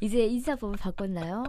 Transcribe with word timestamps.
이제 0.00 0.24
인사법을 0.26 0.76
바꿨나요? 0.78 1.44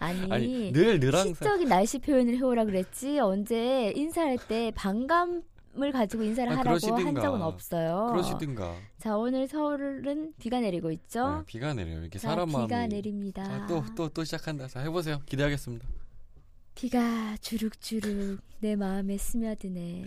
아니, 0.00 0.32
아니 0.32 0.72
늘늘 0.72 1.14
항상 1.14 1.34
시적인 1.34 1.68
날씨 1.68 1.98
표현을 2.00 2.36
해오라 2.36 2.64
그랬지 2.64 3.18
언제 3.20 3.92
인사할 3.96 4.38
때 4.48 4.72
반감 4.74 5.42
을 5.76 5.90
가지고 5.90 6.22
인사를 6.22 6.52
아, 6.52 6.58
하라고 6.58 6.70
한 6.70 6.78
그러시든가. 6.78 7.20
적은 7.20 7.42
없어요. 7.42 8.06
그러시든가. 8.12 8.76
자 8.96 9.16
오늘 9.16 9.48
서울은 9.48 10.32
비가 10.38 10.60
내리고 10.60 10.92
있죠. 10.92 11.38
네, 11.38 11.42
비가 11.46 11.74
내려요. 11.74 12.00
이렇게 12.02 12.16
자, 12.16 12.28
사람 12.28 12.48
마음이. 12.48 12.66
비가 12.68 12.86
내립니다. 12.86 13.66
또또 13.66 14.08
또 14.10 14.22
시작한다. 14.22 14.68
자 14.68 14.78
해보세요. 14.82 15.20
기대하겠습니다. 15.26 15.84
비가 16.76 17.36
주룩주룩 17.40 18.40
내 18.60 18.76
마음에 18.76 19.18
스며드네. 19.18 20.04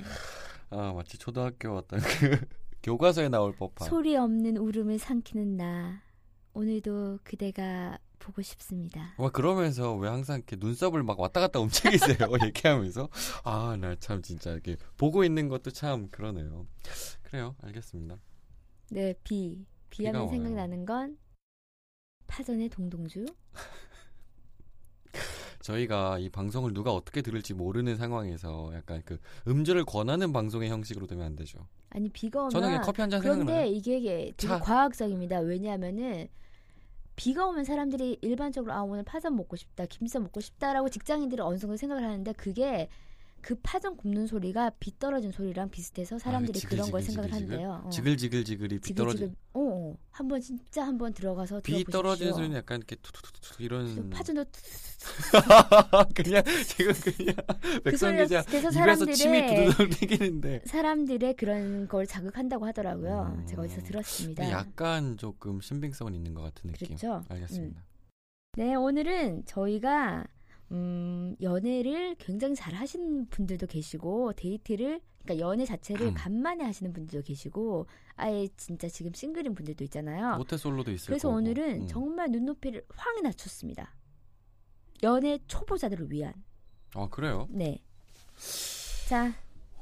아 0.70 0.94
마치 0.96 1.18
초등학교 1.18 1.76
어떤 1.76 2.00
그 2.00 2.40
교과서에 2.82 3.28
나올 3.28 3.52
법한. 3.54 3.90
소리 3.90 4.16
없는 4.16 4.56
울음을 4.56 4.98
삼키는 4.98 5.58
나. 5.58 6.02
오늘도 6.58 7.20
그대가 7.24 8.00
보고 8.18 8.42
싶습니다. 8.42 9.14
와 9.20 9.30
그러면서 9.30 9.94
왜 9.96 10.10
항상 10.10 10.38
이렇게 10.38 10.56
눈썹을 10.56 11.04
막 11.04 11.20
왔다 11.20 11.40
갔다 11.40 11.60
움직이세요 11.60 12.18
얘기하면서 12.46 13.10
아 13.44 13.78
나 13.78 13.96
참 14.00 14.24
진짜 14.24 14.54
이렇게 14.54 14.76
보고 14.98 15.24
있는 15.24 15.50
것도 15.50 15.70
참 15.70 16.10
그러네요 16.10 16.66
그래요 17.22 17.56
알겠습니다 17.62 18.18
네, 18.90 19.14
비. 19.24 19.68
비하면. 19.92 20.30
생각나는 20.30 20.84
건 20.86 21.18
파전의 22.26 22.70
동동주. 22.70 23.26
저희가 25.62 26.18
이 26.20 26.30
방송을 26.30 26.74
누가 26.74 26.92
어떻게 26.94 27.22
들을지 27.22 27.54
모르는 27.54 27.98
상황에서 27.98 28.72
약간 28.74 29.02
그 29.06 29.20
음주를 29.48 29.86
권하는 29.86 30.32
방송의 30.34 30.70
형식으로 30.70 31.08
되면 31.08 31.26
안 31.26 31.36
되죠 31.36 31.68
아니 31.90 32.10
비가 32.10 32.40
오면 32.42 32.50
저는 32.52 32.82
커피 32.82 33.02
한잔 33.02 33.20
그런데 33.22 33.46
생각나요 33.46 33.72
이게 33.72 34.00
되게 34.00 34.34
차. 34.38 34.60
과학적입니다. 34.60 35.40
왜냐하면은 35.40 36.28
비가 37.18 37.48
오면 37.48 37.66
사람들이 37.66 38.20
일반적으로 38.22 38.72
아 38.74 38.82
오늘 38.84 39.04
파전 39.04 39.36
먹고 39.36 39.56
싶다, 39.58 39.86
김치 39.88 40.18
먹고 40.20 40.40
싶다라고 40.40 40.88
직장인들은 40.90 41.44
어느 41.44 41.58
정도 41.58 41.76
생각을 41.76 42.04
하는데 42.04 42.32
그게 42.34 42.90
그 43.48 43.56
파전 43.64 43.96
굽는 43.96 44.28
소리가 44.28 44.72
비 44.72 45.00
떨어진 45.00 45.32
소리랑 45.32 45.70
비슷해서 45.70 46.20
사람들이 46.20 46.60
아, 46.66 46.68
그런 46.68 46.92
걸 46.92 47.00
지글, 47.00 47.14
생각을 47.14 47.32
지글, 47.32 47.54
한대요. 47.54 47.82
어. 47.86 47.90
지글지글지글이 47.90 48.80
비 48.80 48.94
떨어지 48.94 49.20
지글지글. 49.20 49.38
어, 49.54 49.62
어. 49.62 49.98
한번 50.12 50.42
진짜 50.42 50.86
한번 50.86 51.14
들어가서 51.14 51.62
비. 51.62 51.86
떨어지는 51.86 52.34
소리는 52.34 52.58
약간 52.58 52.80
이렇게 52.80 52.98
투투투투 52.98 53.64
이런 53.64 54.10
파전도 54.10 54.44
그냥 56.14 56.44
지금 56.66 56.92
그냥 56.94 57.36
백선 57.86 58.18
기자 58.18 58.42
비슷해서 58.42 58.84
입에서 58.84 59.06
침이 59.14 59.48
두두둑 59.48 59.92
튀기는데 59.92 60.64
사람들의 60.66 61.36
그런 61.38 61.88
걸 61.88 62.06
자극한다고 62.06 62.66
하더라고요. 62.66 63.34
음. 63.34 63.46
제가 63.46 63.62
어디서 63.62 63.82
들었습니다. 63.84 64.44
근데 64.44 64.54
약간 64.54 65.16
조금 65.16 65.62
신빙성은 65.62 66.14
있는 66.14 66.34
것 66.34 66.42
같은 66.42 66.70
느낌 66.70 66.88
그렇죠? 66.90 67.24
알겠습니다 67.30 67.82
네, 68.58 68.76
오늘은 68.76 69.46
저희가 69.46 70.26
음, 70.72 71.36
연애를 71.42 72.16
굉장히 72.16 72.56
잘 72.56 72.74
하시는 72.74 73.26
분들도 73.30 73.68
계시고 73.68 74.34
데이트를 74.34 75.00
그러니까 75.24 75.46
연애 75.46 75.66
자체를 75.66 76.08
음. 76.08 76.14
간만에 76.14 76.64
하시는 76.64 76.92
분들도 76.94 77.26
계시고 77.26 77.86
아예 78.16 78.48
진짜 78.58 78.88
지금 78.90 79.14
싱글인 79.14 79.56
분들도 79.56 79.84
있잖아요. 79.86 80.38
모태솔로도 80.38 80.92
있을 80.92 81.08
그래서 81.08 81.28
거고 81.30 81.38
오늘은 81.38 81.82
음. 81.84 81.88
정말 81.88 82.30
눈높이를 82.32 82.86
확 82.90 83.22
낮췄습니다. 83.22 83.94
연애 85.04 85.38
초보자들을 85.48 86.12
위한. 86.12 86.34
아 86.96 87.08
그래요 87.10 87.48
네. 87.52 87.80
자, 89.08 89.34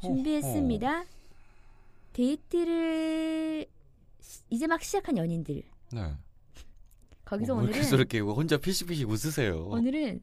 준비했습니다. 0.02 1.06
데이트를 2.14 3.66
시- 4.20 4.42
이제 4.50 4.68
막 4.68 4.82
시작한 4.84 5.18
연인들. 5.18 5.64
네 5.94 6.14
거기서 7.26 7.54
어, 7.54 7.58
왜 7.58 7.64
오늘은 7.64 7.84
이렇게 7.94 8.20
혼자 8.20 8.58
피식피식 8.58 9.10
웃으세요 9.10 9.66
오늘은 9.68 10.22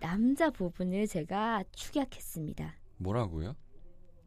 남자 0.00 0.50
부분을 0.50 1.06
제가 1.06 1.64
축약했습니다. 1.74 2.74
뭐라고요 2.98 3.54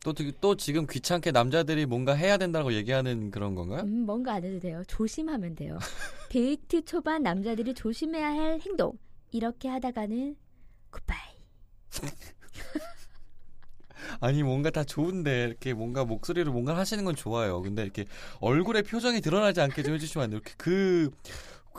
또, 0.04 0.14
지- 0.14 0.32
또 0.40 0.56
지금 0.56 0.88
귀찮게 0.88 1.32
남자들이 1.32 1.86
뭔가 1.86 2.14
해야 2.14 2.38
된다고 2.38 2.74
얘기하는 2.74 3.32
그런 3.32 3.54
건가요? 3.56 3.82
음, 3.84 4.06
뭔가 4.06 4.34
안 4.34 4.44
해도 4.44 4.60
돼요. 4.60 4.82
조심하면 4.88 5.56
돼요. 5.56 5.78
데이트 6.30 6.86
초반 6.86 7.24
남자들이 7.24 7.74
조심해야 7.74 8.28
할 8.30 8.60
행동. 8.62 8.98
이렇게 9.32 9.68
하다가는 9.68 10.36
굿바이. 10.92 11.18
아니 14.22 14.44
뭔가 14.44 14.70
다 14.70 14.84
좋은데 14.84 15.44
이렇게 15.46 15.74
뭔가 15.74 16.06
목소리로 16.06 16.52
뭔가 16.52 16.78
하시는 16.78 17.04
건 17.04 17.16
좋아요. 17.16 17.62
근데 17.62 17.84
이렇게 17.84 18.06
얼굴에 18.40 18.82
표정이 18.82 19.22
드러나지 19.22 19.62
않게 19.62 19.84
좀 19.84 19.94
해주시면 19.94 20.24
안 20.24 20.30
돼요. 20.32 20.40
이렇게 20.44 20.54
그 20.58 21.12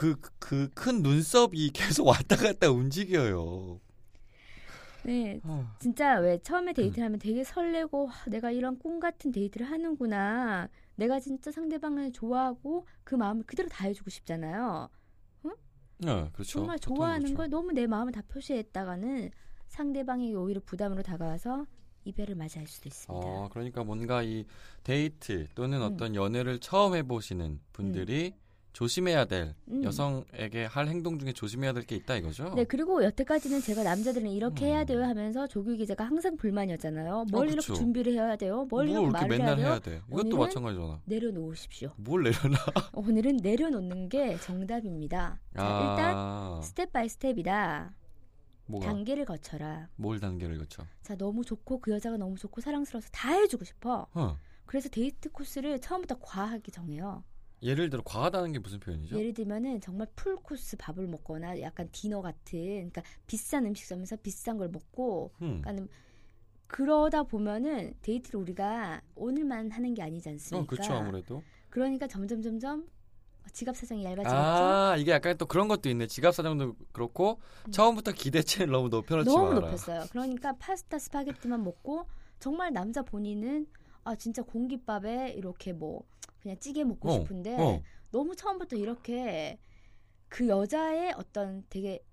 그 0.00 0.16
그 0.38 0.70
큰 0.74 1.02
눈썹이 1.02 1.70
계속 1.70 2.06
왔다 2.06 2.36
갔다 2.36 2.70
움직여요. 2.70 3.80
네. 5.02 5.40
아, 5.44 5.74
진짜 5.78 6.18
왜 6.18 6.38
처음에 6.38 6.72
음. 6.72 6.74
데이트를 6.74 7.04
하면 7.06 7.18
되게 7.18 7.42
설레고 7.44 8.06
와, 8.06 8.12
내가 8.28 8.50
이런 8.50 8.78
꿈 8.78 9.00
같은 9.00 9.32
데이트를 9.32 9.70
하는구나. 9.70 10.68
내가 10.96 11.18
진짜 11.20 11.50
상대방을 11.50 12.12
좋아하고 12.12 12.86
그 13.04 13.14
마음을 13.14 13.44
그대로 13.44 13.68
다 13.68 13.86
해주고 13.86 14.10
싶잖아요. 14.10 14.88
네, 15.98 16.30
그렇죠. 16.32 16.60
정말 16.60 16.78
좋아하는 16.78 17.20
그렇죠. 17.20 17.36
걸 17.36 17.50
너무 17.50 17.72
내 17.72 17.86
마음을 17.86 18.12
다 18.12 18.22
표시했다가는 18.28 19.30
상대방이 19.68 20.34
오히려 20.34 20.60
부담으로 20.64 21.02
다가와서 21.02 21.66
이별을 22.04 22.34
맞이할 22.36 22.66
수도 22.66 22.88
있습니다. 22.88 23.26
어, 23.26 23.48
그러니까 23.52 23.84
뭔가 23.84 24.22
이 24.22 24.46
데이트 24.82 25.46
또는 25.54 25.82
음. 25.82 25.92
어떤 25.92 26.14
연애를 26.14 26.58
처음 26.58 26.94
해보시는 26.94 27.60
분들이 27.72 28.34
조심해야 28.72 29.24
될 29.24 29.54
음. 29.68 29.82
여성에게 29.84 30.64
할 30.64 30.88
행동 30.88 31.18
중에 31.18 31.32
조심해야 31.32 31.72
될 31.72 31.84
게 31.84 31.96
있다 31.96 32.16
이거죠. 32.16 32.54
네, 32.54 32.64
그리고 32.64 33.02
여태까지는 33.02 33.60
제가 33.62 33.82
남자들은 33.82 34.30
이렇게 34.30 34.66
음. 34.66 34.68
해야 34.68 34.84
돼요 34.84 35.02
하면서 35.04 35.46
조규 35.46 35.76
기자가 35.76 36.04
항상 36.04 36.36
불만이었잖아요. 36.36 37.26
뭘 37.30 37.48
어, 37.48 37.50
이렇게. 37.50 37.74
준비를 37.74 38.12
해야 38.12 38.36
돼요? 38.36 38.64
뭘 38.70 38.86
뭘 38.86 38.88
이렇게 38.90 39.06
말을 39.10 39.30
해야 39.32 39.38
맨날 39.38 39.56
돼요? 39.56 39.66
해야 39.66 39.78
돼. 39.78 40.02
이것도 40.10 40.36
마찬가지잖아. 40.36 41.00
내려놓으십시오. 41.04 41.92
뭘 41.96 42.22
내려놔? 42.22 42.56
오늘은 42.94 43.38
내려놓는 43.42 44.08
게 44.08 44.36
정답입니다. 44.38 45.38
자, 45.56 45.62
일단 45.90 46.14
아, 46.16 46.60
step 46.62 46.92
by 46.92 47.08
step이다. 47.08 47.92
뭐가? 48.66 48.86
단계를 48.86 49.24
거쳐라. 49.24 49.88
뭘 49.96 50.20
단계를 50.20 50.58
거쳐? 50.58 50.84
자, 51.02 51.16
너무 51.16 51.44
좋고 51.44 51.80
그 51.80 51.90
여자가 51.90 52.16
너무 52.18 52.36
좋고 52.36 52.60
사랑스러워서 52.60 53.08
다 53.10 53.32
해주고 53.32 53.64
싶어. 53.64 54.06
어. 54.14 54.36
그래서 54.64 54.88
데이트 54.88 55.30
코스를 55.32 55.80
처음부터 55.80 56.18
과하게 56.20 56.70
정해요. 56.70 57.24
예를 57.62 57.90
들어 57.90 58.02
과하다는 58.04 58.52
게 58.52 58.58
무슨 58.58 58.80
표현이죠? 58.80 59.18
예를 59.18 59.34
들면은 59.34 59.80
정말 59.80 60.06
풀 60.16 60.36
코스 60.36 60.76
밥을 60.76 61.06
먹거나 61.06 61.60
약간 61.60 61.88
디너 61.92 62.22
같은 62.22 62.58
그러니까 62.90 63.02
비싼 63.26 63.66
음식점에서 63.66 64.16
비싼 64.16 64.56
걸 64.56 64.68
먹고 64.70 65.30
음. 65.42 65.60
그러니까는 65.60 65.88
그러다 66.66 67.24
보면은 67.24 67.94
데이트를 68.02 68.40
우리가 68.40 69.02
오늘만 69.14 69.70
하는 69.70 69.92
게 69.94 70.02
아니지 70.02 70.28
않습니까? 70.30 70.62
어, 70.62 70.66
그렇죠 70.66 70.92
아무래도. 70.94 71.42
그러니까 71.68 72.06
점점 72.06 72.40
점점 72.42 72.86
지갑 73.52 73.76
사정이 73.76 74.04
얇아지겠죠. 74.04 74.36
아, 74.36 74.96
이게 74.96 75.10
약간 75.10 75.36
또 75.36 75.46
그런 75.46 75.66
것도 75.66 75.88
있네. 75.88 76.06
지갑 76.06 76.34
사정도 76.34 76.76
그렇고 76.92 77.40
음. 77.66 77.72
처음부터 77.72 78.12
기대치를 78.12 78.68
너무 78.68 78.88
높여놓지 78.88 79.28
너무 79.28 79.48
마라. 79.48 79.60
높였어요. 79.60 80.04
그러니까 80.10 80.52
파스타 80.58 80.98
스파게티만 80.98 81.64
먹고 81.64 82.06
정말 82.38 82.72
남자 82.72 83.02
본인은 83.02 83.66
아 84.10 84.16
진짜 84.16 84.42
공깃밥에 84.42 85.30
이렇게 85.36 85.72
뭐 85.72 86.04
그냥 86.42 86.58
찌개 86.58 86.82
먹고 86.84 87.08
어, 87.08 87.12
싶은데 87.12 87.56
어. 87.58 87.80
너무 88.10 88.34
처음부터 88.34 88.76
이렇게 88.76 89.58
그 90.28 90.48
여자의 90.48 91.12
어떤 91.16 91.64
되게 91.70 92.04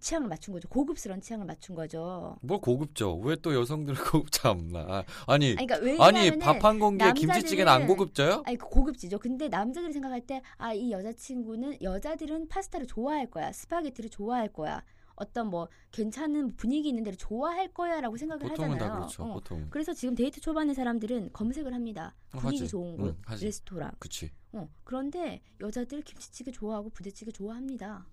취향을 0.00 0.28
맞춘 0.28 0.52
거죠. 0.52 0.68
고급스러운 0.68 1.20
취향을 1.20 1.46
맞춘 1.46 1.76
거죠. 1.76 2.36
뭘 2.42 2.60
고급져? 2.60 3.12
왜또 3.14 3.54
여성들 3.54 3.94
고급지 3.94 4.40
않나? 4.48 4.80
아, 4.80 5.04
아니, 5.28 5.54
아니, 5.56 5.66
그러니까 5.66 6.04
아니 6.06 6.38
밥 6.38 6.64
한 6.64 6.78
공기에 6.80 7.12
김치찌개는 7.12 7.72
안 7.72 7.86
고급져요? 7.86 8.42
아니 8.44 8.56
그 8.58 8.66
고급지죠. 8.68 9.18
근데 9.20 9.48
남자들이 9.48 9.92
생각할 9.92 10.20
때 10.26 10.42
아 10.58 10.74
이 10.74 10.90
여자친구는 10.92 11.78
여자들은 11.82 12.48
파스타를 12.48 12.86
좋아할 12.86 13.30
거야. 13.30 13.52
스파게티를 13.52 14.10
좋아할 14.10 14.48
거야. 14.52 14.82
어떤 15.22 15.48
뭐 15.48 15.68
괜찮은 15.92 16.56
분위기 16.56 16.88
있는 16.88 17.04
데를 17.04 17.16
좋아할 17.16 17.72
거야라고 17.72 18.16
생각을 18.16 18.48
보통은 18.48 18.72
하잖아요. 18.72 18.90
다 18.90 18.96
그렇죠. 18.96 19.22
어. 19.22 19.34
보통. 19.34 19.66
그래서 19.70 19.94
지금 19.94 20.14
데이트 20.14 20.40
초반의 20.40 20.74
사람들은 20.74 21.32
검색을 21.32 21.72
합니다. 21.72 22.14
어, 22.32 22.38
분위기 22.38 22.62
하지. 22.62 22.70
좋은 22.70 22.96
응, 22.98 23.04
곳, 23.04 23.16
하지. 23.24 23.44
레스토랑. 23.44 23.92
그치. 23.98 24.30
어. 24.52 24.68
그런데 24.84 25.40
여자들 25.60 26.02
김치찌개 26.02 26.50
좋아하고 26.50 26.90
부대찌개 26.90 27.30
좋아합니다. 27.30 28.06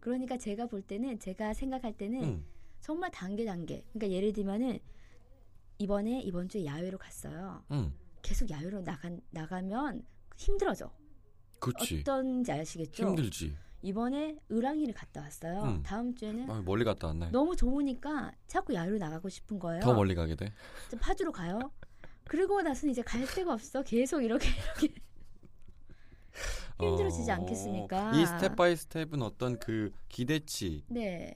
그러니까 0.00 0.36
제가 0.36 0.66
볼 0.66 0.82
때는 0.82 1.18
제가 1.18 1.54
생각할 1.54 1.96
때는 1.96 2.22
음. 2.22 2.44
정말 2.80 3.10
단계 3.10 3.44
단계. 3.44 3.84
그러니까 3.92 4.10
예를 4.10 4.32
들면은 4.32 4.78
이번에 5.78 6.20
이번 6.20 6.48
주에 6.48 6.64
야외로 6.64 6.98
갔어요. 6.98 7.64
음. 7.70 7.92
계속 8.20 8.50
야외로 8.50 8.82
나가 8.82 9.10
나가면 9.30 10.04
힘들어져. 10.36 10.92
그렇지. 11.60 12.00
어떤지 12.00 12.52
아시겠죠? 12.52 13.08
힘들지. 13.08 13.56
이번에 13.82 14.38
을왕리를 14.50 14.94
갔다 14.94 15.20
왔어요. 15.22 15.62
음. 15.62 15.82
다음 15.82 16.14
주에는 16.14 16.50
아, 16.50 16.62
멀리 16.64 16.84
갔다 16.84 17.08
왔네. 17.08 17.30
너무 17.30 17.56
좋으니까 17.56 18.32
자꾸 18.46 18.74
야외로 18.74 18.98
나가고 18.98 19.28
싶은 19.28 19.58
거예요. 19.58 19.80
더 19.82 19.92
멀리 19.92 20.14
가게 20.14 20.36
돼. 20.36 20.52
좀 20.90 20.98
파주로 21.00 21.32
가요. 21.32 21.58
그리고 22.24 22.62
나서는 22.62 22.92
이제 22.92 23.02
갈 23.02 23.26
데가 23.26 23.52
없어. 23.52 23.82
계속 23.82 24.22
이렇게 24.22 24.48
이렇게 24.80 24.94
힘들어지지 26.80 27.30
어, 27.30 27.34
않겠습니까? 27.34 28.12
이 28.16 28.24
step 28.26 28.56
by 28.56 28.76
step은 28.76 29.20
어떤 29.22 29.58
그 29.58 29.90
기대치. 30.08 30.84
네. 30.88 31.34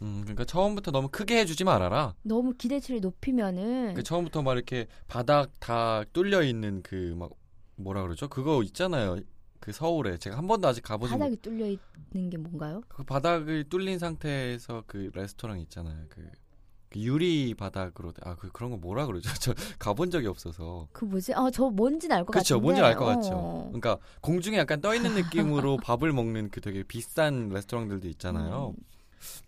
음, 0.00 0.20
그러니까 0.22 0.44
처음부터 0.44 0.90
너무 0.90 1.08
크게 1.08 1.38
해주지 1.40 1.64
말아라. 1.64 2.14
너무 2.22 2.54
기대치를 2.54 3.00
높이면은 3.00 3.94
그 3.94 4.02
처음부터 4.02 4.42
막 4.42 4.54
이렇게 4.54 4.86
바닥 5.06 5.52
다 5.60 6.02
뚫려 6.12 6.42
있는 6.42 6.82
그 6.82 7.14
막 7.16 7.30
뭐라 7.76 8.02
그러죠? 8.02 8.28
그거 8.28 8.62
있잖아요. 8.62 9.18
그 9.62 9.70
서울에 9.72 10.18
제가 10.18 10.36
한 10.36 10.48
번도 10.48 10.66
아직 10.66 10.82
가보지 10.82 11.12
못. 11.12 11.18
바닥이 11.18 11.36
뚫려 11.36 11.66
있는 11.68 12.30
게 12.30 12.36
뭔가요? 12.36 12.82
그 12.88 13.04
바닥을 13.04 13.68
뚫린 13.68 13.98
상태에서 14.00 14.82
그 14.88 15.10
레스토랑 15.14 15.60
있잖아요. 15.60 16.04
그, 16.08 16.28
그 16.90 16.98
유리 17.00 17.54
바닥으로 17.54 18.12
아 18.22 18.34
그 18.34 18.50
그런 18.50 18.70
거 18.72 18.76
뭐라 18.76 19.06
그러죠? 19.06 19.30
저 19.40 19.54
가본 19.78 20.10
적이 20.10 20.26
없어서. 20.26 20.88
그 20.92 21.04
뭐지? 21.04 21.32
아, 21.34 21.48
저 21.52 21.70
뭔지는 21.70 22.16
알것 22.16 22.32
그렇죠. 22.32 22.58
뭔지 22.60 22.80
알 22.82 22.96
것 22.96 23.04
같죠. 23.04 23.30
어. 23.34 23.64
그러니까 23.68 23.98
공중에 24.20 24.58
약간 24.58 24.80
떠 24.80 24.94
있는 24.96 25.14
느낌으로 25.14 25.76
밥을 25.84 26.12
먹는 26.12 26.50
그 26.50 26.60
되게 26.60 26.82
비싼 26.82 27.48
레스토랑들도 27.50 28.08
있잖아요. 28.08 28.74
음. 28.76 28.84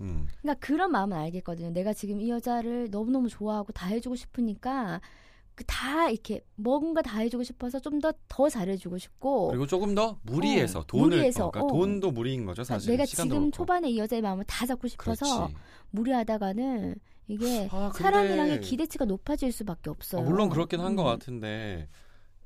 음. 0.01 0.29
그러니까 0.41 0.65
그런 0.65 0.93
마음은 0.93 1.17
알겠거든요. 1.17 1.71
내가 1.71 1.93
지금 1.93 2.21
이 2.21 2.31
여자를 2.31 2.89
너무너무 2.93 3.29
좋아하고 3.29 3.73
다 3.73 3.89
해주고 3.89 4.15
싶으니까 4.15 5.01
그 5.01 5.09
다 5.67 6.11
이렇게 6.11 6.45
뭔가 6.57 7.01
다 7.01 7.19
해주고 7.21 7.45
싶어서 7.45 7.79
좀더더 7.79 8.49
잘해주고 8.49 8.99
싶고 8.99 9.49
그리고 9.49 9.67
조금 9.67 9.95
더 9.95 10.19
무리해서 10.23 10.81
어, 10.81 10.85
돈을 10.87 11.17
무리해서, 11.17 11.47
어, 11.47 11.51
그러니까 11.53 11.73
어. 11.73 11.79
돈도 11.79 12.11
무리인 12.11 12.45
거죠 12.45 12.65
사실. 12.65 12.91
내가 12.91 13.07
지금 13.07 13.29
그렇고. 13.29 13.51
초반에 13.53 13.91
이 13.91 13.99
여자의 13.99 14.21
마음을 14.23 14.45
다 14.45 14.67
잡고 14.67 14.89
싶어서 14.89 15.47
그렇지. 15.47 15.55
무리하다가는 15.91 16.97
이게 17.29 17.69
아, 17.71 17.91
근데- 17.91 18.03
사람이랑의 18.03 18.61
기대치가 18.63 19.05
높아질 19.05 19.53
수밖에 19.53 19.91
아, 19.91 19.93
없어요. 19.93 20.23
물론 20.23 20.49
그렇긴 20.49 20.81
한것 20.81 21.07
음. 21.07 21.11
같은데 21.19 21.89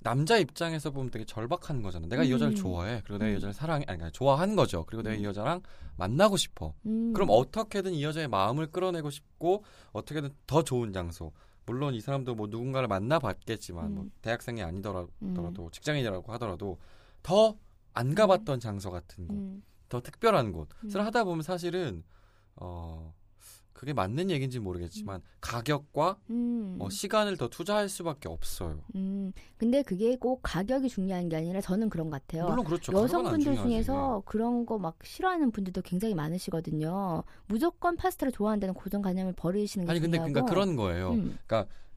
남자 0.01 0.37
입장에서 0.39 0.91
보면 0.91 1.11
되게 1.11 1.25
절박한 1.25 1.83
거잖아. 1.83 2.07
내가 2.07 2.23
이 2.23 2.31
여자를 2.31 2.53
음. 2.53 2.57
좋아해. 2.57 3.01
그리고 3.05 3.19
내가 3.19 3.31
이 3.31 3.33
음. 3.33 3.37
여자를 3.37 3.53
사랑해. 3.53 3.85
아니, 3.89 3.99
그러니까 3.99 4.11
좋아한 4.11 4.55
거죠. 4.55 4.85
그리고 4.87 5.03
내가 5.03 5.17
이 5.17 5.21
음. 5.21 5.25
여자랑 5.25 5.61
만나고 5.97 6.37
싶어. 6.37 6.75
음. 6.87 7.13
그럼 7.13 7.29
어떻게든 7.31 7.95
이 7.95 8.05
여자의 8.05 8.29
마음을 8.29 8.69
끌어내고 8.71 9.11
싶고 9.11 9.65
어떻게든 9.93 10.31
더 10.47 10.63
좋은 10.63 10.93
장소. 10.93 11.33
물론 11.73 11.95
이 11.95 12.01
사람도 12.01 12.35
뭐 12.35 12.47
누군가를 12.49 12.89
만나봤겠지만 12.89 13.95
뭐 13.95 14.05
음. 14.05 14.11
대학생이 14.23 14.63
아니더라도 14.63 15.11
음. 15.23 15.71
직장인이라고 15.71 16.33
하더라도 16.33 16.79
더 17.23 17.57
안 17.99 18.15
가봤던 18.15 18.61
장소 18.61 18.93
같은 18.93 19.27
곳, 19.27 19.35
음. 19.35 19.63
더 19.89 20.01
특별한 20.01 20.53
곳을 20.53 21.01
음. 21.01 21.01
하다 21.01 21.25
보면 21.25 21.43
사실은 21.43 22.05
어 22.55 23.13
그게 23.79 23.93
맞는 23.93 24.29
얘기인지 24.31 24.59
모르겠지만 24.59 25.23
가격과 25.41 26.17
음. 26.31 26.79
어, 26.81 26.91
시간을 26.91 27.37
더 27.37 27.47
투자할 27.47 27.89
수밖에 27.89 28.29
없어요. 28.29 28.81
음. 28.97 29.33
근데 29.57 29.83
그게 29.83 30.17
꼭 30.17 30.41
가격이 30.43 30.89
중요한 30.89 31.29
게 31.29 31.37
아니라 31.37 31.61
저는 31.61 31.89
그런 31.89 32.11
것 32.11 32.21
같아요. 32.21 32.49
물론 32.49 32.65
그렇죠. 32.65 32.93
여성분들. 32.93 33.55
중에서 33.55 34.23
그런 34.27 34.67
거 34.67 34.79
막 34.79 34.97
싫어하는 35.05 35.53
분들도 35.53 35.83
굉장히 35.83 36.15
많으시거든요. 36.15 37.23
무조건 37.47 37.95
파스타를 37.97 38.33
좋아한다는 38.33 38.75
고정관념을 38.75 39.35
버리시는 39.35 39.87
게 39.87 39.91
아니 39.93 40.01
근데 40.01 40.17
중요하고. 40.19 40.33
그러니까 40.33 40.53
그런 40.53 40.75
거예요. 40.75 41.11
음. 41.13 41.39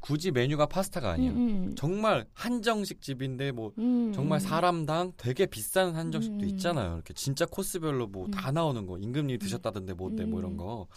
굳이 0.02 0.32
메뉴가 0.32 0.66
파스타가. 0.68 1.16
음, 1.16 1.28
음. 1.28 1.76
정말 1.76 2.26
한정식 2.34 3.02
집인데 3.02 3.52
뭐 3.52 3.72
음, 3.80 4.12
정말 4.14 4.38
음. 4.38 4.40
사람당 4.40 5.14
되게 5.18 5.46
비싼 5.48 5.96
한정식도 5.96 6.44
음. 6.44 6.50
있잖아요. 6.50 6.94
이렇게 6.96 7.14
진짜 7.14 7.46
코스별로 7.46 8.08
뭐다 8.08 8.50
음. 8.50 8.54
나오는 8.54 8.86
거 8.86 8.98
임금님이 9.00 9.38
드셨다던데 9.40 9.94
뭐 9.94 10.12
어때 10.12 10.26
뭐 10.26 10.40
음. 10.40 10.44
이런 10.46 10.58
거. 10.58 10.88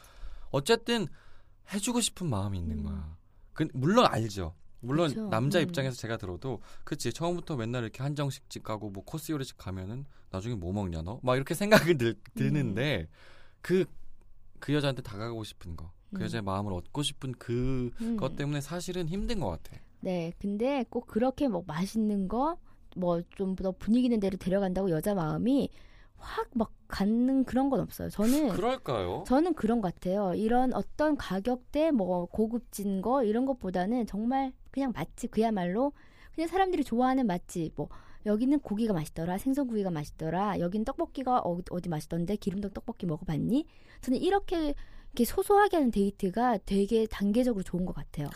어쨌든 0.54 1.06
해주고 1.72 2.00
싶은 2.00 2.28
마음이 2.28 2.58
있는 2.58 2.78
음. 2.78 2.82
거야. 2.84 3.16
그 3.52 3.66
물론 3.74 4.06
알죠. 4.06 4.54
물론 4.80 5.08
그쵸. 5.08 5.28
남자 5.28 5.58
음. 5.58 5.64
입장에서 5.64 5.96
제가 5.96 6.16
들어도 6.16 6.60
그치 6.84 7.12
처음부터 7.12 7.56
맨날 7.56 7.82
이렇게 7.82 8.02
한정식집 8.02 8.62
가고 8.62 8.90
뭐 8.90 9.02
코스 9.04 9.32
요리집 9.32 9.56
가면은 9.56 10.04
나중에 10.30 10.54
뭐 10.54 10.72
먹냐 10.72 11.02
너? 11.02 11.20
막 11.22 11.36
이렇게 11.36 11.54
생각이 11.54 11.94
들, 11.96 12.14
드는데 12.34 13.08
그그 13.62 14.72
여자한테 14.74 15.02
다가가고 15.02 15.42
싶은 15.44 15.74
거, 15.76 15.90
그 16.12 16.20
음. 16.20 16.24
여자의 16.24 16.42
마음을 16.42 16.72
얻고 16.74 17.02
싶은 17.02 17.32
그 17.38 17.90
음. 18.00 18.16
것 18.16 18.36
때문에 18.36 18.60
사실은 18.60 19.08
힘든 19.08 19.40
것 19.40 19.48
같아. 19.48 19.76
네, 20.00 20.32
근데 20.38 20.84
꼭 20.90 21.06
그렇게 21.06 21.48
뭐 21.48 21.64
맛있는 21.66 22.28
거, 22.28 22.58
뭐 22.96 23.22
좀 23.36 23.56
더 23.56 23.72
분위기 23.72 24.06
있는 24.06 24.20
데로 24.20 24.36
데려간다고 24.36 24.90
여자 24.90 25.14
마음이 25.14 25.70
확 26.24 26.48
막 26.54 26.72
갖는 26.88 27.44
그런 27.44 27.70
건 27.70 27.80
없어요. 27.80 28.08
저는 28.08 28.50
그럴까요? 28.50 29.24
저는 29.26 29.54
그런 29.54 29.80
것 29.80 29.94
같아요. 29.94 30.34
이런 30.34 30.72
어떤 30.72 31.16
가격대 31.16 31.90
뭐 31.90 32.26
고급진 32.26 33.02
거 33.02 33.24
이런 33.24 33.46
것보다는 33.46 34.06
정말 34.06 34.52
그냥 34.70 34.92
맛집 34.94 35.32
그야말로 35.32 35.92
그냥 36.34 36.48
사람들이 36.48 36.84
좋아하는 36.84 37.26
맛집 37.26 37.72
뭐 37.76 37.88
여기는 38.26 38.58
고기가 38.60 38.92
맛있더라 38.94 39.38
생선구이가 39.38 39.90
맛있더라 39.90 40.60
여기는 40.60 40.84
떡볶이가 40.84 41.40
어, 41.40 41.60
어디 41.70 41.88
맛있던데 41.88 42.36
기름떡 42.36 42.72
떡볶이 42.74 43.06
먹어봤니? 43.06 43.66
저는 44.00 44.20
이렇게 44.20 44.74
이렇게 45.14 45.25
소소하게 45.25 45.76
하는 45.76 45.90
데이트가 45.93 46.58
되게 46.66 47.06
단계적으로 47.06 47.62
좋은 47.62 47.87
것 47.87 47.94
같아요. 47.94 48.28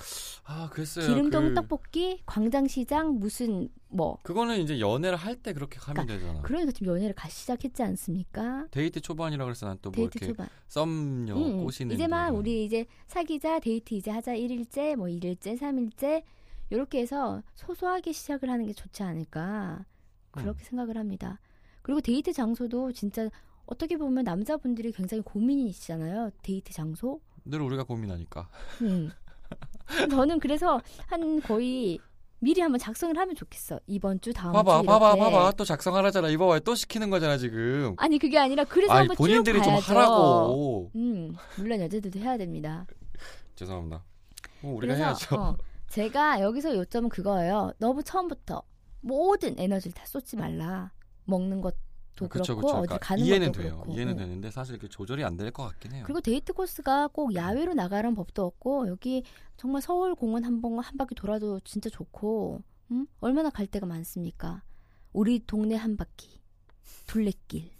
아 0.44 0.68
글쎄요. 0.72 1.08
기름떡 1.08 1.42
그, 1.42 1.54
떡볶이 1.54 2.22
광장시장 2.24 3.18
무슨 3.18 3.68
뭐 3.88 4.18
그거는 4.22 4.60
이제 4.60 4.78
연애를 4.78 5.16
할 5.16 5.38
때 5.42 5.52
그렇게 5.52 5.78
하면 5.80 6.06
되잖아. 6.06 6.40
그러니까 6.42 6.70
지금 6.70 6.94
연애를 6.94 7.14
가 7.16 7.28
시작했지 7.28 7.82
않습니까? 7.82 8.66
데이트 8.70 9.00
초반이라 9.00 9.44
그래서 9.44 9.66
난 9.66 9.78
또뭐 9.82 9.92
데이트 9.92 10.18
이렇게 10.18 10.26
초반. 10.28 10.48
썸녀 10.68 11.36
응, 11.36 11.64
꼬시는 11.64 11.94
이제만 11.96 12.32
거. 12.32 12.38
우리 12.38 12.64
이제 12.64 12.86
사귀자 13.08 13.58
데이트 13.58 13.94
이제 13.94 14.12
하자 14.12 14.34
1일째 14.34 14.94
뭐 14.94 15.06
2일째 15.08 15.58
3일째 15.58 16.22
이렇게 16.70 17.00
해서 17.00 17.42
소소하게 17.56 18.12
시작을 18.12 18.48
하는 18.50 18.66
게 18.66 18.72
좋지 18.72 19.02
않을까 19.02 19.84
그렇게 20.30 20.62
생각을 20.64 20.96
합니다. 20.96 21.40
그리고 21.82 22.00
데이트 22.00 22.32
장소도 22.32 22.92
진짜 22.92 23.28
어떻게 23.68 23.96
보면 23.98 24.24
남자분들이 24.24 24.92
굉장히 24.92 25.22
고민이시잖아요. 25.22 26.30
데이트 26.42 26.72
장소. 26.72 27.20
늘 27.44 27.60
우리가 27.60 27.84
고민하니까. 27.84 28.48
음. 28.82 29.10
저는 30.10 30.40
그래서 30.40 30.80
한 31.06 31.40
거의 31.42 31.98
미리 32.40 32.60
한번 32.62 32.78
작성을 32.78 33.16
하면 33.16 33.34
좋겠어. 33.34 33.78
이번 33.86 34.20
주 34.20 34.32
다음 34.32 34.52
봐봐, 34.52 34.80
주 34.80 34.86
봐봐, 34.86 35.14
이렇게. 35.16 35.20
봐봐. 35.32 35.52
또 35.52 35.64
작성하라잖아. 35.64 36.28
이거 36.28 36.46
봐요. 36.46 36.60
또 36.60 36.74
시키는 36.74 37.10
거잖아 37.10 37.36
지금. 37.36 37.94
아니 37.98 38.18
그게 38.18 38.38
아니라 38.38 38.64
그래서 38.64 38.92
아니 38.92 39.00
한번 39.00 39.16
본인들이 39.16 39.58
쭉 39.58 39.64
좀. 39.64 39.74
하라고. 39.74 40.90
음, 40.96 41.34
물론 41.58 41.80
여자들도 41.80 42.18
해야 42.20 42.36
됩니다. 42.38 42.86
죄송합니다. 43.54 44.02
뭐 44.62 44.76
우리가 44.76 44.94
그래서 44.94 45.04
해야죠. 45.04 45.36
어, 45.36 45.56
제가 45.88 46.40
여기서 46.40 46.74
요점은 46.76 47.10
그거예요. 47.10 47.72
너무 47.78 48.02
처음부터 48.02 48.62
모든 49.00 49.58
에너지를 49.58 49.94
다 49.94 50.06
쏟지 50.06 50.36
말라. 50.36 50.90
먹는 51.24 51.60
것도 51.60 51.76
그쵸, 52.26 52.56
그렇고 52.56 52.60
그쵸. 52.62 52.78
어디 52.78 52.86
그러니까 52.88 52.98
가는 53.06 53.24
이해는 53.24 53.52
것도 53.52 53.62
돼요. 53.62 53.76
그렇고. 53.76 53.92
이해는 53.94 54.14
어. 54.14 54.16
되는데 54.16 54.50
사실 54.50 54.74
이렇게 54.74 54.88
조절이 54.88 55.22
안 55.24 55.36
될 55.36 55.50
것 55.52 55.64
같긴 55.64 55.92
해요. 55.92 56.02
그리고 56.06 56.20
데이트 56.20 56.52
코스가 56.54 57.08
꼭 57.08 57.34
야외로 57.34 57.74
나가는 57.74 58.12
법도 58.14 58.44
없고 58.44 58.88
여기 58.88 59.22
정말 59.56 59.82
서울 59.82 60.14
공원 60.14 60.44
한 60.44 60.60
번 60.60 60.78
한 60.80 60.96
바퀴 60.96 61.14
돌아도 61.14 61.60
진짜 61.60 61.88
좋고 61.90 62.62
음? 62.90 63.06
얼마나 63.20 63.50
갈 63.50 63.66
데가 63.66 63.86
많습니까? 63.86 64.62
우리 65.12 65.44
동네 65.46 65.74
한 65.76 65.96
바퀴 65.96 66.40
둘레길 67.06 67.70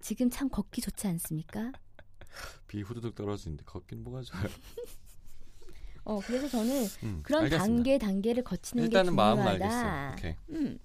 지금 0.00 0.30
참 0.30 0.48
걷기 0.48 0.80
좋지 0.82 1.06
않습니까? 1.08 1.72
비 2.68 2.82
후두둑 2.82 3.14
떨어지는데 3.14 3.64
걷긴 3.64 4.02
뭐가 4.04 4.22
좋아요. 4.22 4.44
어 6.04 6.20
그래서 6.20 6.48
저는 6.48 6.86
음, 7.02 7.20
그런 7.24 7.44
알겠습니다. 7.44 7.58
단계 7.74 7.98
단계를 7.98 8.44
거치는 8.44 8.84
일단은 8.84 9.12
게 9.12 9.16
중요하다. 9.16 9.50
알겠어. 9.50 10.12
오케이. 10.12 10.36
음. 10.50 10.78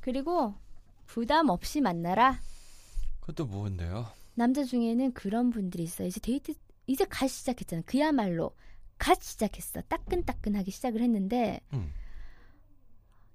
그리고 0.00 0.54
부담 1.06 1.48
없이 1.48 1.80
만나라. 1.80 2.40
그것도 3.20 3.46
뭔데요? 3.46 4.06
남자 4.34 4.64
중에는 4.64 5.12
그런 5.12 5.50
분들이 5.50 5.82
있어요. 5.82 6.08
이제 6.08 6.20
데이트 6.20 6.54
이제 6.86 7.04
갓 7.08 7.28
시작했잖아. 7.28 7.82
그야말로 7.86 8.54
갓 8.98 9.20
시작했어. 9.22 9.82
따끈따끈하게 9.82 10.70
시작을 10.70 11.00
했는데 11.00 11.60
음. 11.72 11.92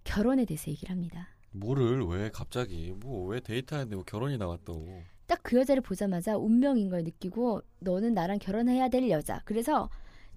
결혼에 0.03 0.45
대해서 0.45 0.69
얘기를 0.71 0.91
합니다. 0.91 1.27
뭐를 1.51 2.03
왜 2.05 2.29
갑자기 2.29 2.91
뭐 2.95 3.27
왜 3.27 3.39
데이트하는데 3.39 3.95
뭐 3.95 4.03
결혼이 4.05 4.37
또. 4.63 5.01
딱그 5.27 5.57
여자를 5.57 5.81
보자마자 5.81 6.37
운명인 6.37 6.89
걸 6.89 7.03
느끼고 7.03 7.61
너는 7.79 8.13
나랑 8.13 8.39
결혼해야 8.39 8.89
될 8.89 9.09
여자. 9.09 9.41
그래서 9.45 9.89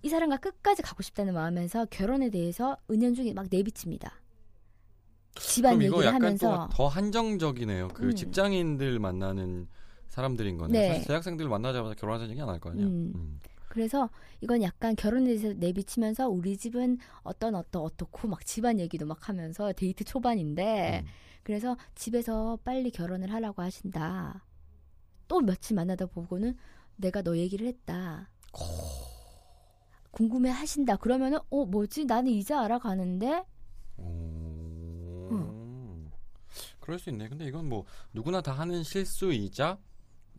이 0.03 0.09
사람과 0.09 0.37
끝까지 0.37 0.83
가고 0.83 1.03
싶다는 1.03 1.35
마음에서 1.35 1.87
결혼에 1.87 2.31
대해서 2.31 2.77
은연중에 2.91 3.33
막 3.33 3.47
내비칩니다. 3.51 4.13
집안 5.37 5.79
그럼 5.79 5.83
이거 5.83 5.97
얘기를 5.97 6.07
약간 6.09 6.23
하면서 6.23 6.69
또더 6.71 6.89
한정적이네요. 6.89 7.89
그 7.89 8.05
음. 8.07 8.15
직장인들 8.15 8.99
만나는 8.99 9.69
사람들인 10.09 10.59
거네. 10.59 10.73
네. 10.79 10.89
사실 10.95 11.07
대학생들 11.09 11.49
만나자마자 11.49 11.95
결혼하자는 11.95 12.31
얘기 12.33 12.41
안 12.41 12.49
할 12.49 12.61
거 12.61 12.71
아니야. 12.71 12.87
음. 12.87 13.13
음. 13.15 13.41
그래서 13.69 14.09
이건 14.41 14.63
약간 14.63 14.95
결혼에 14.95 15.25
대해서 15.27 15.53
내비치면서 15.55 16.29
우리 16.29 16.57
집은 16.57 16.99
어떤 17.23 17.57
어떤 17.57 17.83
어떻고 17.83 18.29
막 18.29 18.47
집안 18.47 18.79
얘기도 18.79 19.05
막 19.07 19.29
하면서 19.29 19.73
데이트 19.73 20.05
초반인데 20.05 21.01
음. 21.05 21.09
그래서 21.43 21.77
집에서 21.97 22.57
빨리 22.65 22.91
결혼을 22.93 23.33
하라고 23.33 23.63
하신다. 23.63 24.45
또 25.27 25.41
며칠 25.41 25.75
만나다 25.75 26.07
보고는 26.07 26.57
내가 26.97 27.23
너 27.23 27.37
얘기를 27.37 27.67
했다. 27.67 28.31
궁금해 30.13 30.51
하신다. 30.51 30.97
그러면은 30.97 31.39
어 31.51 31.65
뭐지? 31.65 32.05
나는 32.05 32.31
이제 32.31 32.55
알아가는데 32.55 33.43
오. 33.97 34.34
그럴 36.85 36.99
수 36.99 37.09
있네. 37.09 37.31
근데 37.31 37.47
이건 37.47 37.67
뭐 37.67 37.87
누구나 38.13 38.43
다 38.43 38.53
하는 38.53 38.83
실수이자 38.83 39.79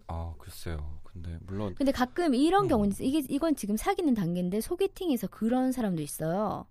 아 0.05 0.35
글쎄요. 0.37 0.99
근데 1.03 1.39
물론 1.41 1.73
근데 1.73 1.91
가끔 1.91 2.35
이런 2.35 2.65
음. 2.65 2.67
경우는 2.67 2.91
있어. 2.91 3.03
이게 3.03 3.23
이건 3.27 3.55
지금 3.55 3.75
사귀는 3.75 4.13
단계인데 4.13 4.61
소개팅에서 4.61 5.25
그런 5.25 5.71
사람도 5.71 6.03
있어요. 6.03 6.67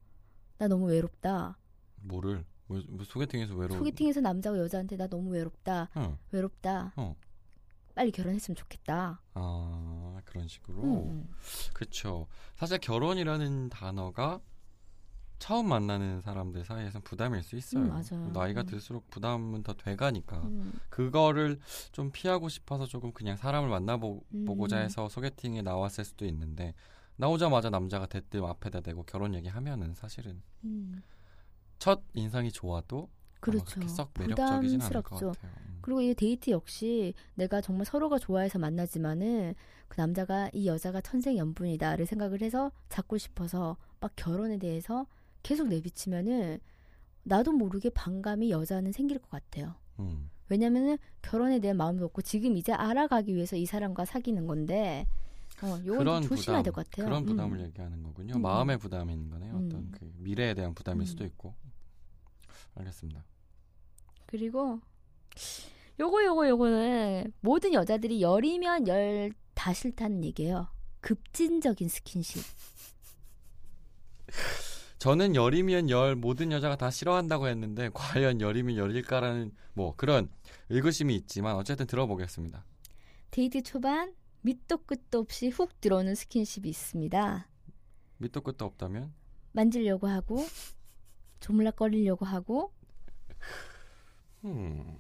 나 0.59 0.69
너무 0.69 0.87
외롭다. 0.87 1.59
뭐를 1.97 2.45
뭐, 2.67 2.81
뭐 2.89 3.05
소개팅에서 3.05 3.57
외로워. 3.57 3.77
소개팅에서 3.81 4.21
남자가 4.21 4.57
여자한테 4.59 4.97
나 4.97 5.09
너무 5.09 5.31
외롭다. 5.31 5.91
어. 5.97 6.19
외롭다. 6.31 6.93
어. 6.95 7.17
빨리 7.97 8.13
결혼했으면 8.13 8.55
좋겠다. 8.55 9.21
아 9.35 10.21
그런 10.25 10.47
식으로. 10.47 10.83
음. 10.85 11.29
그렇죠. 11.73 12.29
사실 12.55 12.79
결혼이라는 12.79 13.71
단어가 13.71 14.41
처음 15.39 15.69
만나는 15.69 16.21
사람들 16.21 16.65
사이에선 16.65 17.03
부담일 17.03 17.43
수 17.43 17.57
있어요. 17.57 17.83
음. 17.85 18.33
나이가 18.33 18.63
음. 18.63 18.67
들수록 18.67 19.11
부담은 19.11 19.63
더 19.63 19.75
돼가니까 19.75 20.39
음. 20.39 20.73
그거를 20.89 21.59
좀 21.93 22.11
피하고 22.13 22.49
싶어서 22.49 22.87
조금 22.87 23.13
그냥 23.13 23.37
사람을 23.37 23.69
만나보고자 23.69 24.79
음. 24.79 24.83
해서 24.83 25.09
소개팅에 25.09 25.63
나왔을 25.63 26.05
수도 26.05 26.25
있는데 26.27 26.75
나오자마자 27.17 27.71
남자가 27.71 28.07
대뜸 28.07 28.45
앞에다 28.45 28.81
대고 28.81 29.05
결혼 29.05 29.35
얘기하면은 29.35 29.95
사실은 29.95 30.43
음. 30.65 31.03
첫 31.79 32.03
인상이 32.15 32.51
좋아도 32.51 33.09
그렇죠. 33.41 33.81
부담스럽죠. 33.81 35.33
같아요. 35.33 35.53
음. 35.59 35.79
그리고 35.83 36.01
이 36.01 36.15
데이트 36.15 36.51
역시 36.51 37.13
내가 37.35 37.61
정말 37.61 37.85
서로가 37.85 38.19
좋아해서 38.19 38.59
만나지만은 38.59 39.55
그 39.89 40.01
남자가 40.01 40.49
이 40.55 40.67
여자가 40.67 41.03
천생연분이다를 41.03 42.07
생각을 42.07 42.41
해서 42.41 42.73
잡고 42.89 43.19
싶어서 43.19 43.77
막 44.01 44.13
결혼에 44.17 44.57
대해서 44.59 45.07
계속 45.45 45.69
내비치면은 45.69 46.59
나도 47.23 47.53
모르게 47.53 47.91
반감이 47.91 48.51
여자는 48.51 48.91
생길 48.91 49.19
것 49.21 49.31
같아요. 49.31 49.77
음. 50.01 50.29
왜냐면은 50.49 50.99
결혼에 51.23 51.61
대한 51.61 51.77
마음도 51.77 52.05
없고 52.07 52.23
지금 52.23 52.57
이제 52.57 52.73
알아가기 52.73 53.33
위해서 53.35 53.55
이 53.57 53.65
사람과 53.65 54.05
사귀는 54.05 54.47
건데 54.49 55.07
어, 55.63 55.79
요건 55.87 56.23
조심해야 56.23 56.63
될 56.65 56.73
것 56.73 56.85
같아요. 56.91 57.07
그런 57.07 57.25
부담을 57.25 57.61
음. 57.61 57.67
얘기하는 57.67 58.03
거군요. 58.03 58.35
음. 58.35 58.43
마음의 58.43 58.79
부담인 58.79 59.31
거네요. 59.31 59.53
어떤 59.55 59.73
음. 59.73 59.93
그 59.93 60.13
미래에 60.17 60.55
대한 60.55 60.75
부담일 60.75 61.03
음. 61.03 61.07
수도 61.07 61.25
있고. 61.25 61.55
알겠습니다. 62.75 63.25
그리고 64.27 64.81
요거 66.01 66.25
요거 66.25 66.49
요거는 66.49 67.33
모든 67.41 67.73
여자들이 67.73 68.21
열이면 68.21 68.89
열 68.89 69.31
다 69.55 69.73
싫다는 69.73 70.25
얘기예요. 70.25 70.67
급진적인 71.01 71.89
스킨십. 71.89 72.43
저는 75.05 75.35
열이면 75.35 75.91
열 75.91 76.17
모든 76.17 76.51
여자가 76.51 76.77
다 76.77 76.91
싫어한다고 76.91 77.47
했는데 77.49 77.91
과연 77.93 78.41
열이면 78.41 78.79
열일까라는 78.79 79.53
뭐 79.75 79.95
그런 79.97 80.31
의구심이 80.71 81.15
있지만 81.17 81.57
어쨌든 81.57 81.87
들어보겠습니다. 81.87 82.65
데이트 83.31 83.63
초반 83.63 84.15
밑도 84.41 84.79
끝도 84.79 85.19
없이 85.19 85.51
훅 85.51 85.79
들어오는 85.83 86.15
스킨십이 86.15 86.71
있습니다. 86.71 87.47
밑도 88.17 88.41
끝도 88.41 88.65
없다면 88.65 89.13
만지려고 89.53 90.07
하고 90.07 90.43
조물락거리려고 91.41 92.25
하고 92.25 92.73
음. 94.47 94.97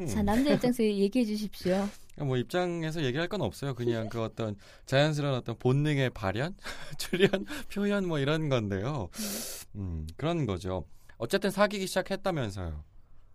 음. 0.00 0.06
자 0.06 0.22
남자 0.22 0.52
입장에서 0.52 0.82
얘기해 0.82 1.24
주십시오. 1.24 1.88
뭐 2.18 2.36
입장에서 2.36 3.02
얘기할 3.02 3.28
건 3.28 3.42
없어요. 3.42 3.74
그냥 3.74 4.08
그 4.08 4.22
어떤 4.22 4.56
자연스러운 4.86 5.34
어떤 5.34 5.56
본능의 5.58 6.10
발현, 6.10 6.54
출현, 6.98 7.44
표현 7.72 8.06
뭐 8.06 8.18
이런 8.18 8.48
건데요. 8.48 9.08
음, 9.74 10.06
그런 10.16 10.46
거죠. 10.46 10.84
어쨌든 11.18 11.50
사귀기 11.50 11.86
시작했다면서요. 11.86 12.82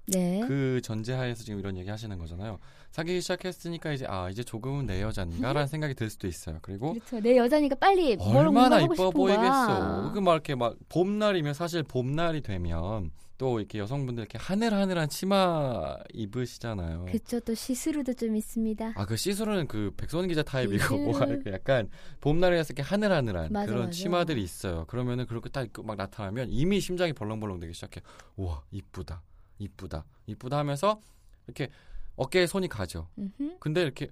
네. 0.08 0.44
그 0.48 0.82
전제하에서 0.84 1.44
지금 1.44 1.60
이런 1.60 1.78
얘기 1.78 1.90
하시는 1.90 2.18
거잖아요. 2.18 2.60
사귀기 2.92 3.22
시작했으니까 3.22 3.94
이제 3.94 4.06
아 4.08 4.30
이제 4.30 4.44
조금은 4.44 4.86
내 4.86 5.02
여자인가라는 5.02 5.68
생각이 5.68 5.94
들 5.94 6.10
수도 6.10 6.28
있어요. 6.28 6.60
그리고 6.62 6.94
그렇죠. 6.94 7.20
내 7.22 7.38
여자니까 7.38 7.76
빨리 7.76 8.18
얼마나 8.20 8.82
이뻐 8.82 9.12
보이겠어. 9.12 9.42
거야. 9.68 10.12
그막 10.14 10.34
이렇게 10.34 10.56
막 10.56 10.76
봄날이면 10.90 11.54
사실 11.54 11.84
봄날이 11.84 12.42
되면 12.42 13.12
또 13.38 13.60
이렇게 13.60 13.80
여성분들 13.80 14.22
이렇게 14.22 14.38
하늘하늘한 14.38 15.10
치마 15.10 15.98
입으시잖아요. 16.14 17.06
그쵸 17.12 17.40
또 17.40 17.54
시스루도 17.56 18.14
좀 18.14 18.36
있습니다. 18.36 18.94
아그 18.96 19.16
시스루는 19.16 19.68
그 19.68 19.92
백선 19.98 20.28
기자 20.28 20.44
타입이고. 20.44 20.98
뭐가 20.98 21.28
약간 21.54 21.90
봄날이라서 22.20 22.74
이렇게 22.74 22.82
하늘하늘한 22.84 23.52
맞아, 23.52 23.66
그런 23.68 23.86
맞아. 23.86 23.92
치마들이 23.92 24.44
있어요. 24.44 24.86
그러면은 24.88 25.26
그렇게 25.26 25.50
딱 25.50 25.68
막 25.84 25.96
나타나면 25.96 26.50
이미 26.52 26.80
심장이 26.82 27.14
벌렁벌렁 27.14 27.60
되기 27.62 27.74
시작해. 27.74 28.02
우와 28.36 28.62
이쁘다, 28.72 29.22
이쁘다, 29.62 30.06
이쁘다 30.26 30.58
하면서 30.58 31.00
이렇게 31.48 31.70
어깨에 32.16 32.48
손이 32.48 32.68
가죠. 32.68 33.08
음흠, 33.18 33.58
근데 33.60 33.82
이렇게 33.82 34.08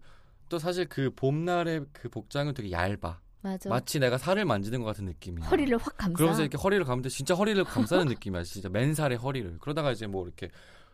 또 0.48 0.60
사실 0.60 0.88
그 0.88 1.12
봄날의 1.16 1.86
그 1.94 2.10
복장은 2.10 2.54
되게 2.54 2.72
얇아. 2.72 3.20
맞아. 3.42 3.70
마치 3.70 4.00
내가 4.00 4.18
살을 4.18 4.44
만지는 4.46 4.82
것 4.82 4.88
같은 4.88 5.06
느낌이야. 5.06 5.48
허리를 5.48 5.78
확 5.78 5.96
감싸. 5.98 6.18
그러면서 6.18 6.42
이렇게 6.42 6.58
허리를 6.58 6.84
감는데 6.84 7.10
진짜 7.10 7.34
허리를 7.36 7.64
감싸는 7.64 8.08
느낌이야. 8.08 8.44
진짜 8.44 8.68
맨살의 8.70 9.18
허리를. 9.18 9.60
그러다가 9.60 9.92
이제 9.92 10.08
뭐 10.08 10.26
이렇게 10.26 10.50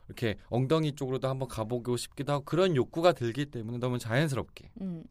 이렇게 0.07 0.37
엉덩이 0.49 0.93
쪽으로도 0.93 1.27
한번 1.27 1.47
가보고 1.47 1.97
싶기도 1.97 2.33
하고 2.33 2.45
그런 2.45 2.75
욕구가 2.75 3.13
들기 3.13 3.47
때문에 3.47 3.79
너무 3.79 3.97
자연스럽게 3.97 4.69
음. 4.81 5.03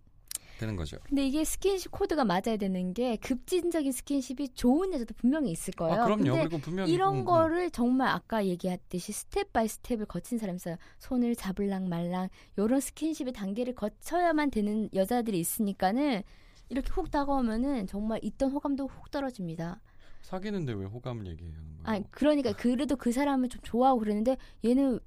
되는 0.58 0.76
거죠. 0.76 0.98
근데 1.04 1.26
이게 1.26 1.44
스킨십 1.44 1.90
코드가 1.90 2.24
맞아야 2.24 2.56
되는 2.58 2.94
게 2.94 3.16
급진적인 3.16 3.92
스킨십이 3.92 4.50
좋은 4.54 4.92
여자도 4.92 5.14
분명히 5.14 5.50
있을 5.50 5.74
거예요. 5.74 6.02
아 6.02 6.04
그럼요. 6.04 6.38
그리고 6.38 6.58
분명히 6.58 6.92
이런 6.92 7.14
음, 7.14 7.18
음. 7.20 7.24
거를 7.24 7.70
정말 7.70 8.08
아까 8.08 8.44
얘기했듯이 8.46 9.12
step 9.12 9.52
by 9.52 9.68
step을 9.68 10.06
거친 10.06 10.38
사람이 10.38 10.56
있어요. 10.56 10.76
손을 10.98 11.34
잡을랑 11.34 11.88
말랑 11.88 12.28
이런 12.56 12.80
스킨십의 12.80 13.32
단계를 13.32 13.74
거쳐야만 13.74 14.50
되는 14.50 14.88
여자들이 14.94 15.38
있으니까는 15.38 16.22
이렇게 16.68 16.90
훅 16.90 17.10
다가오면은 17.10 17.86
정말 17.86 18.20
있던 18.22 18.50
호감도 18.50 18.86
훅 18.86 19.10
떨어집니다. 19.10 19.80
사귀는데 20.22 20.72
왜 20.72 20.86
호감을 20.86 21.26
얘기하는 21.26 21.82
거예요? 21.82 21.82
아 21.84 22.00
그러니까 22.10 22.52
그래도 22.52 22.96
그 22.96 23.12
사람을 23.12 23.50
좀 23.50 23.60
좋아하고 23.62 24.00
그러는데 24.00 24.36
얘는 24.64 24.98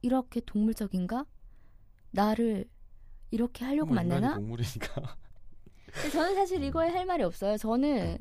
이렇게 0.00 0.40
동물적인가? 0.40 1.26
나를 2.10 2.66
이렇게 3.32 3.64
하려고 3.64 3.92
뭐 3.92 4.00
인간이 4.00 4.20
만나나? 4.20 4.34
동물이니까. 4.36 5.16
저는 6.12 6.34
사실 6.36 6.62
이거에 6.62 6.88
할 6.88 7.04
말이 7.06 7.22
없어요. 7.24 7.56
저는 7.56 8.18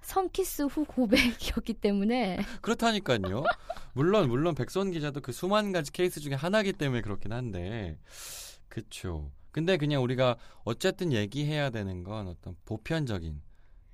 성키스 0.00 0.62
후 0.62 0.84
고백이었기 0.84 1.74
때문에 1.74 2.38
그렇다니까요. 2.62 3.44
물론 3.92 4.28
물론 4.28 4.54
백선 4.54 4.90
기자도 4.90 5.20
그 5.20 5.32
수만 5.32 5.70
가지 5.72 5.92
케이스 5.92 6.20
중에 6.20 6.34
하나기 6.34 6.72
때문에 6.72 7.02
그렇긴 7.02 7.32
한데 7.32 7.98
그쵸. 8.68 9.30
근데 9.50 9.76
그냥 9.76 10.02
우리가 10.02 10.36
어쨌든 10.64 11.12
얘기해야 11.12 11.70
되는 11.70 12.02
건 12.04 12.26
어떤 12.28 12.56
보편적인 12.64 13.42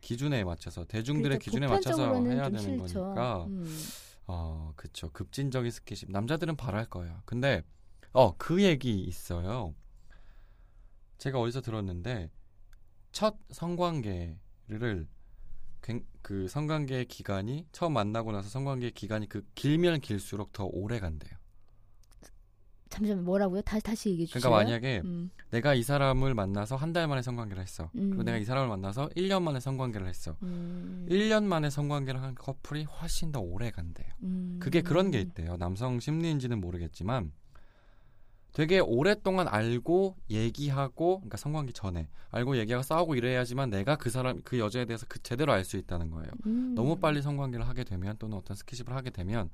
기준에 0.01 0.45
맞춰서 0.45 0.85
대중들의 0.85 1.39
그렇죠. 1.39 1.45
기준에 1.45 1.67
맞춰서 1.67 2.15
해야 2.25 2.45
좀 2.45 2.53
되는 2.57 2.59
싫죠. 2.87 3.01
거니까 3.01 3.45
음. 3.47 3.79
어, 4.29 4.73
그쵸. 4.77 5.11
급진적인 5.11 5.71
스킨십. 5.71 6.11
남자들은 6.13 6.55
바랄 6.57 6.85
거예요. 6.85 7.23
근데, 7.25 7.63
어, 8.13 8.37
그 8.37 8.63
얘기 8.63 9.01
있어요. 9.01 9.75
제가 11.19 11.39
어디서 11.41 11.61
들었는데, 11.61 12.31
첫 13.13 13.37
성관계를, 13.51 15.07
굉- 15.83 16.05
그 16.23 16.49
성관계 16.49 17.05
기간이, 17.05 17.67
처음 17.73 17.93
만나고 17.95 18.33
나서 18.33 18.49
성관계 18.49 18.91
기간이 18.91 19.29
그 19.29 19.45
길면 19.55 20.01
길수록 20.01 20.53
더 20.53 20.65
오래 20.65 20.99
간대요. 21.01 21.37
잠시만 22.91 23.23
뭐라고요? 23.25 23.61
다시 23.63 23.83
다시 23.83 24.09
얘기해 24.11 24.27
주세요. 24.27 24.41
그러니까 24.41 24.65
만약에 24.65 25.03
음. 25.05 25.31
내가 25.51 25.75
이 25.75 25.83
사람을 25.83 26.33
만나서 26.35 26.75
한 26.77 26.95
달 26.95 27.07
만에 27.07 27.21
성관계를 27.21 27.63
했어. 27.63 27.91
음. 27.97 28.09
그리고 28.11 28.23
내가 28.23 28.39
이 28.39 28.45
사람을 28.47 28.67
만나서 28.69 29.11
1년 29.11 29.43
만에 29.43 29.61
성관계를 29.61 30.09
했어. 30.09 30.37
음. 30.43 31.07
1년 31.11 31.45
만에 31.45 31.69
성관계를 31.69 32.23
한 32.23 32.35
커플이 32.35 32.85
훨씬 32.85 33.31
더 33.31 33.41
오래 33.41 33.71
간대요. 33.71 34.07
음. 34.23 34.57
그게 34.61 34.81
그런 34.81 35.11
게 35.11 35.21
있대요. 35.21 35.59
남성 35.59 36.01
심리인지는 36.01 36.61
모르겠지만 36.63 37.31
되게 38.59 38.81
오랫동안 38.81 39.47
알고 39.47 40.17
얘기하고 40.31 41.19
그러니까 41.19 41.37
성관계 41.37 41.73
전에 41.73 42.09
알고 42.33 42.57
얘기하고 42.57 42.83
싸우고 42.83 43.15
이래야지만 43.15 43.71
내가 43.71 43.95
그 43.95 44.11
사람 44.11 44.41
그 44.43 44.59
여자에 44.59 44.85
대해서 44.85 45.07
그 45.09 45.23
제대로 45.23 45.53
알 45.53 45.65
수 45.65 45.77
있다는 45.77 46.11
거예요. 46.11 46.29
음. 46.47 46.75
너무 46.75 46.97
빨리 46.97 47.23
성관계를 47.23 47.69
하게 47.69 47.85
되면 47.85 48.17
또는 48.19 48.37
어떤 48.37 48.57
스킨십을 48.57 48.97
하게 48.97 49.11
되면 49.11 49.49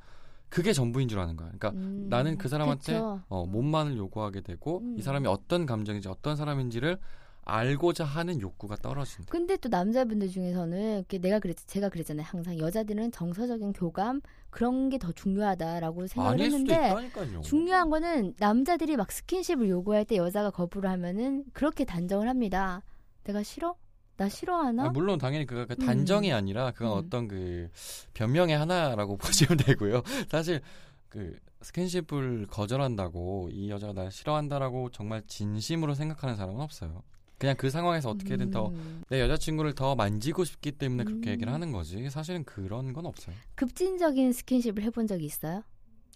그게 0.48 0.72
전부인 0.72 1.08
줄 1.08 1.18
아는 1.18 1.36
거야. 1.36 1.48
그러니까 1.48 1.70
음, 1.78 2.06
나는 2.08 2.38
그 2.38 2.48
사람한테 2.48 2.94
그쵸. 2.94 3.20
어, 3.28 3.44
몸만을 3.44 3.98
요구하게 3.98 4.40
되고 4.40 4.78
음. 4.78 4.96
이 4.98 5.02
사람이 5.02 5.26
어떤 5.26 5.66
감정인지 5.66 6.08
어떤 6.08 6.34
사람인지를 6.36 6.98
알고자 7.46 8.04
하는 8.06 8.40
욕구가 8.40 8.76
떨어진다. 8.76 9.30
근데 9.30 9.58
또 9.58 9.68
남자분들 9.68 10.28
중에서는 10.30 11.04
내가 11.20 11.40
그랬 11.40 11.58
제가 11.66 11.90
그랬잖아요. 11.90 12.24
항상 12.26 12.58
여자들은 12.58 13.12
정서적인 13.12 13.74
교감 13.74 14.22
그런 14.54 14.88
게 14.88 14.98
더 14.98 15.10
중요하다라고 15.10 16.06
생각을 16.06 16.38
했는데. 16.38 16.94
중요한 17.42 17.90
거는 17.90 18.34
남자들이 18.38 18.96
막 18.96 19.10
스킨십을 19.10 19.68
요구할 19.68 20.04
때 20.04 20.16
여자가 20.16 20.50
거부를 20.50 20.88
하면은 20.90 21.44
그렇게 21.52 21.84
단정을 21.84 22.28
합니다. 22.28 22.80
내가 23.24 23.42
싫어? 23.42 23.74
나 24.16 24.28
싫어하나? 24.28 24.84
아, 24.84 24.88
물론 24.90 25.18
당연히 25.18 25.44
그 25.44 25.66
음. 25.68 25.76
단정이 25.76 26.32
아니라 26.32 26.70
그건 26.70 26.92
음. 26.92 26.98
어떤 26.98 27.26
그 27.26 27.68
변명의 28.14 28.56
하나라고 28.56 29.16
보시면 29.18 29.58
되고요. 29.58 30.02
사실 30.28 30.60
그 31.08 31.36
스킨십을 31.62 32.46
거절한다고 32.46 33.48
이 33.50 33.70
여자가 33.70 33.92
날 33.92 34.12
싫어한다라고 34.12 34.90
정말 34.90 35.24
진심으로 35.26 35.94
생각하는 35.94 36.36
사람은 36.36 36.60
없어요. 36.60 37.02
그냥 37.38 37.56
그 37.56 37.70
상황에서 37.70 38.10
어떻게든 38.10 38.50
더 38.50 38.68
음. 38.68 39.02
내 39.08 39.20
여자친구를 39.20 39.74
더 39.74 39.94
만지고 39.94 40.44
싶기 40.44 40.72
때문에 40.72 41.04
그렇게 41.04 41.30
음. 41.30 41.32
얘기를 41.32 41.52
하는 41.52 41.72
거지. 41.72 42.08
사실은 42.10 42.44
그런 42.44 42.92
건 42.92 43.06
없어요. 43.06 43.34
급진적인 43.56 44.32
스킨십을 44.32 44.82
해본 44.82 45.06
적이 45.06 45.26
있어요? 45.26 45.62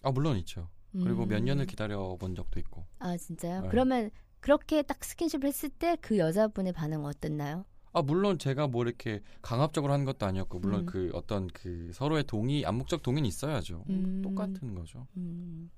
아 0.02 0.10
물론 0.10 0.36
있죠. 0.38 0.68
그리고 0.92 1.26
몇 1.26 1.38
음. 1.38 1.44
년을 1.44 1.66
기다려 1.66 2.16
본 2.16 2.34
적도 2.34 2.58
있고. 2.60 2.84
아 2.98 3.16
진짜요? 3.16 3.62
네. 3.62 3.68
그러면 3.68 4.10
그렇게 4.40 4.82
딱 4.82 5.04
스킨십을 5.04 5.46
했을 5.46 5.68
때 5.68 5.96
그 6.00 6.18
여자분의 6.18 6.72
반응 6.72 7.00
은 7.00 7.06
어땠나요? 7.06 7.64
아 7.92 8.02
물론 8.02 8.38
제가 8.38 8.68
뭐 8.68 8.84
이렇게 8.84 9.20
강압적으로 9.42 9.92
하는 9.92 10.04
것도 10.04 10.24
아니었고 10.26 10.60
물론 10.60 10.80
음. 10.80 10.86
그 10.86 11.10
어떤 11.14 11.48
그 11.48 11.90
서로의 11.92 12.24
동의 12.24 12.64
암묵적 12.64 13.02
동의는 13.02 13.26
있어야죠. 13.26 13.84
음. 13.90 14.22
똑같은 14.22 14.74
거죠. 14.74 15.06
음. 15.16 15.70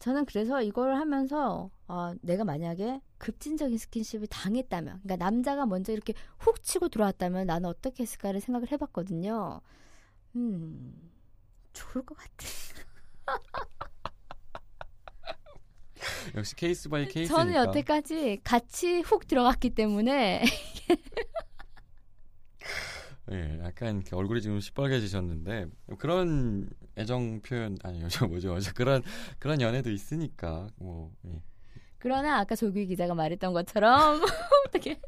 저는 0.00 0.24
그래서 0.24 0.62
이걸 0.62 0.96
하면서 0.96 1.70
아, 1.86 2.14
내가 2.22 2.42
만약에 2.42 3.00
급진적인 3.18 3.76
스킨십을 3.76 4.26
당했다면, 4.28 5.02
그러니까 5.02 5.16
남자가 5.24 5.66
먼저 5.66 5.92
이렇게 5.92 6.14
훅 6.38 6.62
치고 6.62 6.88
들어왔다면 6.88 7.46
나는 7.46 7.68
어떻게 7.68 8.02
했을까를 8.02 8.40
생각을 8.40 8.72
해봤거든요. 8.72 9.60
음, 10.36 11.10
좋을 11.74 12.04
것 12.04 12.16
같아. 12.16 12.46
역시 16.34 16.56
case 16.56 16.88
by 16.88 17.06
case니까. 17.06 17.34
저는 17.36 17.54
여태까지 17.54 18.40
같이 18.42 19.00
훅 19.00 19.26
들어갔기 19.26 19.70
때문에 19.70 20.42
예, 23.30 23.60
약간 23.62 23.96
이렇게 23.96 24.16
얼굴이 24.16 24.42
지금 24.42 24.58
시뻘개지셨는데 24.60 25.66
그런 25.98 26.68
애정 26.96 27.40
표현 27.42 27.76
아니요, 27.82 28.08
저 28.08 28.26
뭐죠, 28.28 28.58
저 28.60 28.72
그런 28.72 29.02
그런 29.38 29.60
연애도 29.60 29.90
있으니까 29.90 30.68
뭐. 30.76 31.12
예. 31.26 31.40
그러나 31.98 32.38
아까 32.40 32.56
조규 32.56 32.86
기자가 32.86 33.14
말했던 33.14 33.52
것처럼 33.52 34.20
어떻게 34.68 34.98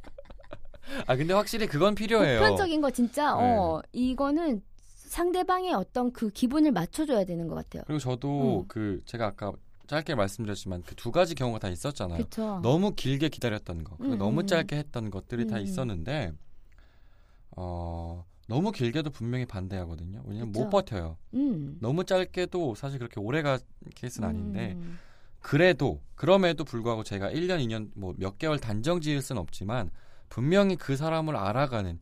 아 1.06 1.16
근데 1.16 1.32
확실히 1.32 1.66
그건 1.66 1.94
필요해요. 1.94 2.40
보편적인 2.40 2.80
거 2.80 2.90
진짜 2.90 3.34
네. 3.36 3.56
어 3.56 3.82
이거는 3.92 4.62
상대방의 5.06 5.72
어떤 5.74 6.12
그 6.12 6.28
기분을 6.30 6.72
맞춰줘야 6.72 7.24
되는 7.24 7.48
것 7.48 7.54
같아요. 7.54 7.82
그리고 7.86 7.98
저도 7.98 8.60
음. 8.60 8.64
그 8.68 9.00
제가 9.06 9.26
아까 9.26 9.52
짧게 9.86 10.14
말씀드렸지만 10.14 10.82
그 10.82 10.94
두 10.94 11.10
가지 11.10 11.34
경우가 11.34 11.58
다 11.58 11.68
있었잖아요. 11.68 12.18
그렇죠. 12.18 12.60
너무 12.62 12.94
길게 12.94 13.28
기다렸던 13.30 13.84
거, 13.84 13.96
음, 14.00 14.16
너무 14.18 14.40
음. 14.42 14.46
짧게 14.46 14.76
했던 14.76 15.10
것들이 15.10 15.46
다 15.46 15.56
음. 15.56 15.62
있었는데 15.62 16.32
어 17.56 18.24
너무 18.48 18.72
길게도 18.72 19.10
분명히 19.10 19.46
반대하거든요. 19.46 20.22
왜냐면 20.26 20.52
못 20.52 20.60
그쵸. 20.64 20.70
버텨요. 20.70 21.16
음. 21.34 21.78
너무 21.80 22.04
짧게도 22.04 22.74
사실 22.74 22.98
그렇게 22.98 23.20
오래가 23.20 23.58
케이스는 23.94 24.28
아닌데 24.28 24.72
음. 24.76 24.98
그래도 25.40 26.00
그럼에도 26.14 26.64
불구하고 26.64 27.02
제가 27.02 27.30
1년, 27.30 27.64
2년 27.66 27.90
뭐 27.94 28.14
몇 28.16 28.38
개월 28.38 28.58
단정 28.58 29.00
지을 29.00 29.22
수는 29.22 29.40
없지만 29.40 29.90
분명히 30.28 30.76
그 30.76 30.96
사람을 30.96 31.36
알아가는 31.36 31.98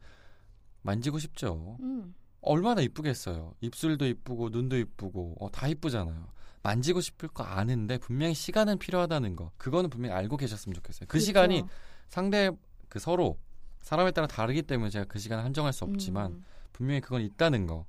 만지고 0.83 1.19
싶죠. 1.19 1.77
음. 1.81 2.15
얼마나 2.43 2.81
이쁘겠어요. 2.81 3.55
입술도 3.61 4.07
이쁘고 4.07 4.49
눈도 4.51 4.77
이쁘고 4.79 5.37
어, 5.41 5.51
다 5.51 5.69
이쁘잖아요. 5.69 6.27
만지고 6.63 7.01
싶을 7.01 7.29
거 7.29 7.43
아는데 7.43 7.99
분명히 7.99 8.35
시간은 8.35 8.79
필요하다는 8.79 9.37
거. 9.37 9.51
그거는 9.57 9.91
분명히 9.91 10.15
알고 10.15 10.37
계셨으면 10.37 10.75
좋겠어요. 10.75 11.01
그 11.07 11.13
그렇죠. 11.13 11.27
시간이 11.27 11.65
상대 12.09 12.51
그 12.89 12.99
서로 12.99 13.39
사람에 13.81 14.11
따라 14.13 14.27
다르기 14.27 14.63
때문에 14.63 14.91
제가 14.91 15.05
그 15.07 15.19
시간을 15.19 15.45
한정할 15.45 15.73
수 15.73 15.85
없지만 15.85 16.33
음. 16.33 16.45
분명히 16.73 17.01
그건 17.01 17.23
있다는 17.23 17.67
거. 17.67 17.87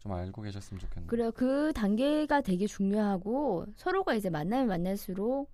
좀 0.00 0.12
알고 0.12 0.42
계셨으면 0.42 0.80
좋겠네요. 0.80 1.08
그래요. 1.08 1.32
그 1.32 1.72
단계가 1.74 2.42
되게 2.42 2.66
중요하고 2.66 3.66
서로가 3.76 4.14
이제 4.14 4.28
만나면 4.28 4.68
만날수록 4.68 5.50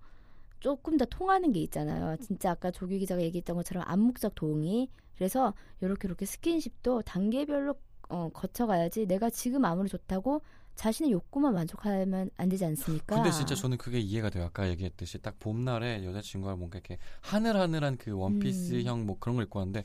조금 0.59 0.97
더 0.97 1.05
통하는 1.05 1.53
게 1.53 1.61
있잖아요. 1.61 2.17
진짜 2.17 2.51
아까 2.51 2.69
조규 2.69 2.97
기자가 2.97 3.21
얘기했던 3.21 3.55
것처럼 3.55 3.83
암묵적 3.87 4.35
동의. 4.35 4.89
그래서 5.15 5.53
이렇게 5.81 6.07
이렇게 6.07 6.25
스킨십도 6.25 7.03
단계별로 7.03 7.75
어, 8.09 8.29
거쳐가야지 8.33 9.05
내가 9.05 9.29
지금 9.29 9.63
아무리 9.65 9.87
좋다고 9.87 10.41
자신의 10.79 11.11
욕구만 11.11 11.53
만족하면 11.53 12.29
안 12.37 12.47
되지 12.47 12.63
않습니까? 12.63 13.15
근데 13.17 13.31
진짜 13.31 13.53
저는 13.53 13.77
그게 13.77 13.99
이해가 13.99 14.29
돼요. 14.29 14.45
아까 14.45 14.69
얘기했듯이 14.69 15.17
딱 15.17 15.37
봄날에 15.37 16.05
여자친구가 16.05 16.55
뭔가 16.55 16.77
이렇게 16.77 16.97
하늘하늘한 17.19 17.97
그 17.97 18.11
원피스형 18.11 19.05
뭐 19.05 19.17
그런 19.19 19.35
걸 19.35 19.43
입고 19.43 19.59
왔는데 19.59 19.83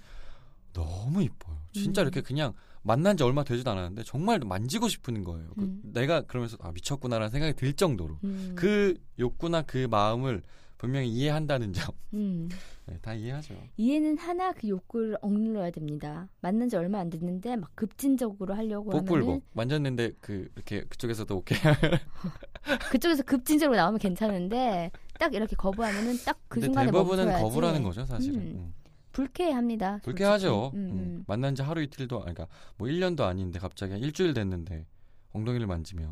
너무 0.72 1.20
이뻐요. 1.20 1.56
진짜 1.72 2.02
음. 2.02 2.04
이렇게 2.04 2.20
그냥 2.20 2.52
만난 2.82 3.16
지 3.16 3.24
얼마 3.24 3.42
되지도 3.42 3.72
않았는데 3.72 4.04
정말 4.04 4.38
만지고 4.38 4.86
싶은 4.86 5.24
거예요. 5.24 5.48
그 5.56 5.62
음. 5.62 5.82
내가 5.82 6.20
그러면서 6.20 6.56
아 6.60 6.70
미쳤구나라는 6.70 7.28
생각이 7.28 7.54
들 7.54 7.72
정도로 7.72 8.16
음, 8.22 8.52
그 8.54 8.94
욕구나 9.18 9.62
그 9.62 9.88
마음을 9.90 10.44
분명히 10.84 11.08
이해한다는 11.08 11.72
점. 11.72 11.94
음. 12.14 12.48
네, 12.86 12.98
다 13.00 13.14
이해하죠. 13.14 13.54
이해는 13.78 14.18
하나 14.18 14.52
그 14.52 14.68
욕구를 14.68 15.16
억눌러야 15.22 15.70
됩니다. 15.70 16.28
만난 16.40 16.68
지 16.68 16.76
얼마 16.76 16.98
안 17.00 17.08
됐는데 17.08 17.56
막 17.56 17.70
급진적으로 17.74 18.54
하려고 18.54 18.90
하면은 18.90 19.06
복불복 19.06 19.42
만졌는데 19.54 20.12
그 20.20 20.50
이렇게 20.54 20.84
그쪽에서도 20.84 21.34
오케이. 21.34 21.58
그쪽에서 22.90 23.22
급진적으로 23.22 23.76
나오면 23.76 23.98
괜찮은데 23.98 24.90
딱 25.18 25.32
이렇게 25.34 25.56
거부하면은 25.56 26.16
딱 26.24 26.38
그 26.48 26.60
순간에 26.60 26.86
대부분은 26.90 27.24
멈춰야지. 27.24 27.42
거부라는 27.42 27.82
거죠, 27.82 28.04
사실은. 28.04 28.38
음. 28.38 28.42
음. 28.56 28.74
불쾌합니다. 29.12 30.00
불쾌하죠. 30.02 30.72
음, 30.74 30.78
음. 30.78 30.90
음. 30.98 31.24
만난 31.26 31.54
지 31.54 31.62
하루 31.62 31.82
이틀도 31.82 32.16
아니, 32.24 32.34
그러니까 32.34 32.46
뭐 32.76 32.88
1년도 32.88 33.22
아닌데 33.22 33.58
갑자기 33.58 33.92
한 33.92 34.00
일주일 34.00 34.34
됐는데 34.34 34.86
엉덩이를 35.32 35.66
만지면 35.66 36.10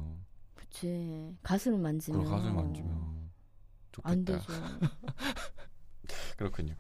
그치. 0.54 1.34
가슴을 1.42 1.78
만지면 1.78 2.24
그 2.24 2.30
가슴을 2.30 2.52
만지면 2.54 3.11
좋겠다. 3.92 4.10
안 4.12 4.24
되죠. 4.24 4.46
그렇군요. 6.36 6.74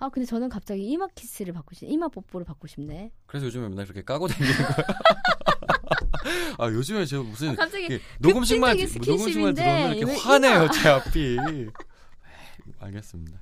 아 0.00 0.08
근데 0.10 0.26
저는 0.26 0.48
갑자기 0.48 0.84
이마 0.88 1.08
키스를 1.08 1.52
받고 1.52 1.74
싶, 1.74 1.86
이마 1.90 2.08
뽀뽀를 2.08 2.44
받고 2.44 2.66
싶네. 2.68 3.10
그래서 3.26 3.46
요즘에 3.46 3.68
맨날 3.68 3.84
그렇게 3.84 4.02
까고 4.02 4.28
다니는 4.28 4.54
거야. 4.56 4.76
아 6.58 6.66
요즘에 6.68 7.04
저 7.06 7.22
무슨 7.22 7.56
갑자기 7.56 7.86
이렇게 7.86 8.04
녹음식만 8.20 8.76
녹음식만 9.06 9.54
들어오면 9.54 9.96
이렇게 9.96 10.12
왜 10.12 10.16
화내요 10.18 10.68
제 10.70 10.88
앞이. 10.88 11.36
알겠습니다. 12.80 13.40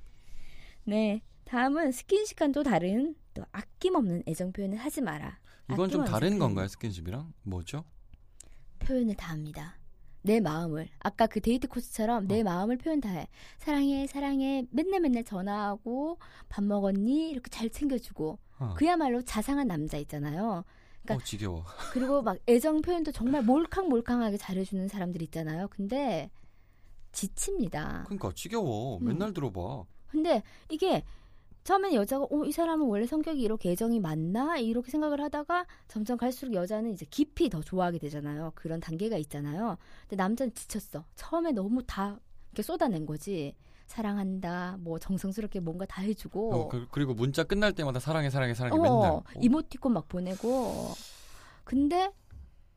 네. 0.85 1.23
다음은 1.45 1.93
스킨십과는 1.93 2.53
또 2.53 2.63
다른 2.63 3.15
또 3.35 3.45
아낌없는 3.53 4.23
애정 4.27 4.53
표현을 4.53 4.79
하지 4.79 5.01
마라. 5.01 5.39
이건 5.71 5.91
좀 5.91 6.05
다른 6.05 6.31
표현. 6.31 6.39
건가요 6.39 6.69
스킨십이랑 6.69 7.33
뭐죠? 7.43 7.85
표현을 8.81 9.15
다 9.15 9.33
합니다. 9.33 9.77
내 10.27 10.41
마음을 10.41 10.89
아까 10.99 11.27
그 11.27 11.41
데이트 11.41 11.69
코스처럼 11.69 12.27
내 12.27 12.41
어. 12.41 12.45
마음을 12.45 12.77
표현 12.77 13.01
다 13.01 13.09
해. 13.09 13.29
사랑해 13.59 14.07
사랑해 14.07 14.67
맨날 14.71 15.01
맨날 15.01 15.25
전화하고 15.25 16.19
밥 16.49 16.65
먹었니 16.65 17.31
이렇게 17.31 17.49
잘 17.49 17.71
챙겨주고 17.71 18.39
어, 18.59 18.75
그야말로 18.77 19.23
자상한 19.23 19.69
남자 19.69 19.97
있잖아요. 19.99 20.65
그러니까 21.03 21.23
어 21.23 21.25
지겨워. 21.25 21.65
그리고 21.93 22.23
막 22.23 22.37
애정 22.49 22.83
표현도 22.83 23.13
정말 23.13 23.43
몰캉몰캉하게 23.43 24.37
잘해주는 24.37 24.89
사람들 24.89 25.23
있잖아요. 25.23 25.69
근데 25.69 26.31
지칩니다. 27.13 28.03
그러니까 28.07 28.33
지겨워. 28.35 28.99
음. 28.99 29.07
맨날 29.07 29.33
들어봐. 29.33 29.85
근데 30.09 30.43
이게 30.71 31.05
처음엔 31.67 31.95
여자가 31.95 32.27
어, 32.31 32.45
이 32.45 32.53
사람은 32.53 32.87
원래 32.87 33.07
성격이 33.07 33.43
이렇게 33.43 33.73
애정이 33.73 33.99
많나 33.99 34.57
이렇게 34.57 34.89
생각을 34.93 35.21
하다가 35.21 35.67
점점 35.89 36.17
갈수록 36.17 36.55
여자는 36.55 36.93
이제 36.93 37.05
깊이 37.11 37.51
더 37.51 37.61
좋아하게 37.61 37.99
되잖아요. 37.99 38.53
그런 38.55 38.79
단계가 38.79 39.17
있잖아요. 39.17 39.77
근데 40.03 40.15
남자는 40.15 40.55
지쳤어. 40.55 41.05
처음에 41.17 41.51
너무 41.51 41.83
다 41.85 42.21
이렇게 42.53 42.63
쏟아낸 42.63 43.05
거지. 43.05 43.57
사랑한다, 43.89 44.77
뭐 44.81 45.01
정성스럽게 45.01 45.61
뭔가 45.61 45.87
다 45.87 46.03
해주고, 46.03 46.55
어, 46.55 46.69
그, 46.69 46.89
리고 46.99 47.15
문자 47.15 47.45
끝날 47.45 47.73
때마다 47.73 48.01
사랑해 48.01 48.31
사랑해 48.31 48.55
사랑해 48.55 48.77
어, 48.77 48.83
맨날. 48.83 49.11
어. 49.11 49.25
이모티콘 49.41 49.93
막 49.93 50.09
보내고. 50.09 50.93
근데 51.65 52.13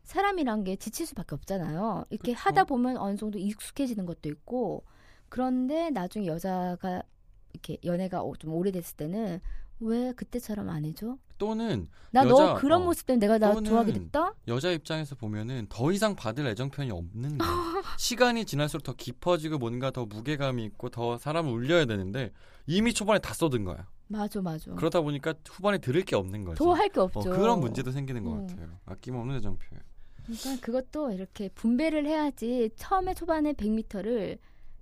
사람이란 0.04 0.64
게 0.64 0.76
지칠 0.76 1.06
수밖에 1.06 1.36
없잖아요. 1.36 2.06
이렇게 2.10 2.34
그쵸. 2.34 2.42
하다 2.44 2.64
보면 2.66 2.98
어느 2.98 3.18
정도 3.18 3.38
익숙해지는 3.38 4.08
것도 4.08 4.30
있고, 4.30 4.84
그런데 5.30 5.92
나중에 5.92 6.26
여자가 6.28 7.04
이렇게 7.54 7.78
연애가 7.84 8.24
오- 8.24 8.36
좀 8.36 8.54
오래됐을 8.54 8.96
때는 8.98 9.40
왜 9.82 10.12
그때처럼 10.14 10.70
안 10.70 10.84
해줘? 10.86 11.18
또는 11.38 11.88
나 12.12 12.26
너 12.26 12.56
그런 12.56 12.82
어. 12.82 12.86
모습 12.86 13.06
때문에 13.06 13.26
내가 13.26 13.38
나 13.38 13.60
좋아하게 13.62 13.94
됐다? 13.94 14.34
여자 14.50 14.72
입장에서 14.72 15.16
보면은 15.16 15.68
더 15.70 15.92
이상 15.94 16.16
받을 16.16 16.46
애정 16.48 16.70
표현이 16.70 16.92
없는 16.92 17.38
거예요. 17.38 17.54
시간이 17.98 18.44
지날수록 18.44 18.84
더 18.84 18.94
깊어지고 18.94 19.58
뭔가 19.58 19.90
더 19.92 20.06
무게감이 20.06 20.66
있고 20.66 20.90
더 20.90 21.18
사람을 21.18 21.50
울려야 21.52 21.86
되는데 21.86 22.32
이미 22.68 22.94
초반에 22.94 23.20
다 23.20 23.34
쏟은 23.34 23.64
거야. 23.64 23.88
맞아 24.08 24.42
맞아. 24.42 24.72
그러다 24.74 25.00
보니까 25.02 25.34
후반에 25.48 25.78
들을 25.78 26.02
게 26.04 26.16
없는 26.18 26.44
거지. 26.44 26.58
더 26.58 26.74
할게 26.74 27.00
어, 27.00 27.04
없죠. 27.04 27.30
그런 27.30 27.62
문제도 27.62 27.90
생기는 27.92 28.24
것 28.26 28.32
음. 28.34 28.48
같아요. 28.48 28.68
아낌없는 28.86 29.36
애정 29.38 29.58
표현. 29.58 29.82
그러니까 30.26 30.66
그것도 30.66 31.12
이렇게 31.14 31.48
분배를 31.50 32.06
해야지 32.06 32.70
처음에 32.76 33.14
초반에 33.14 33.54
100m를 33.54 34.38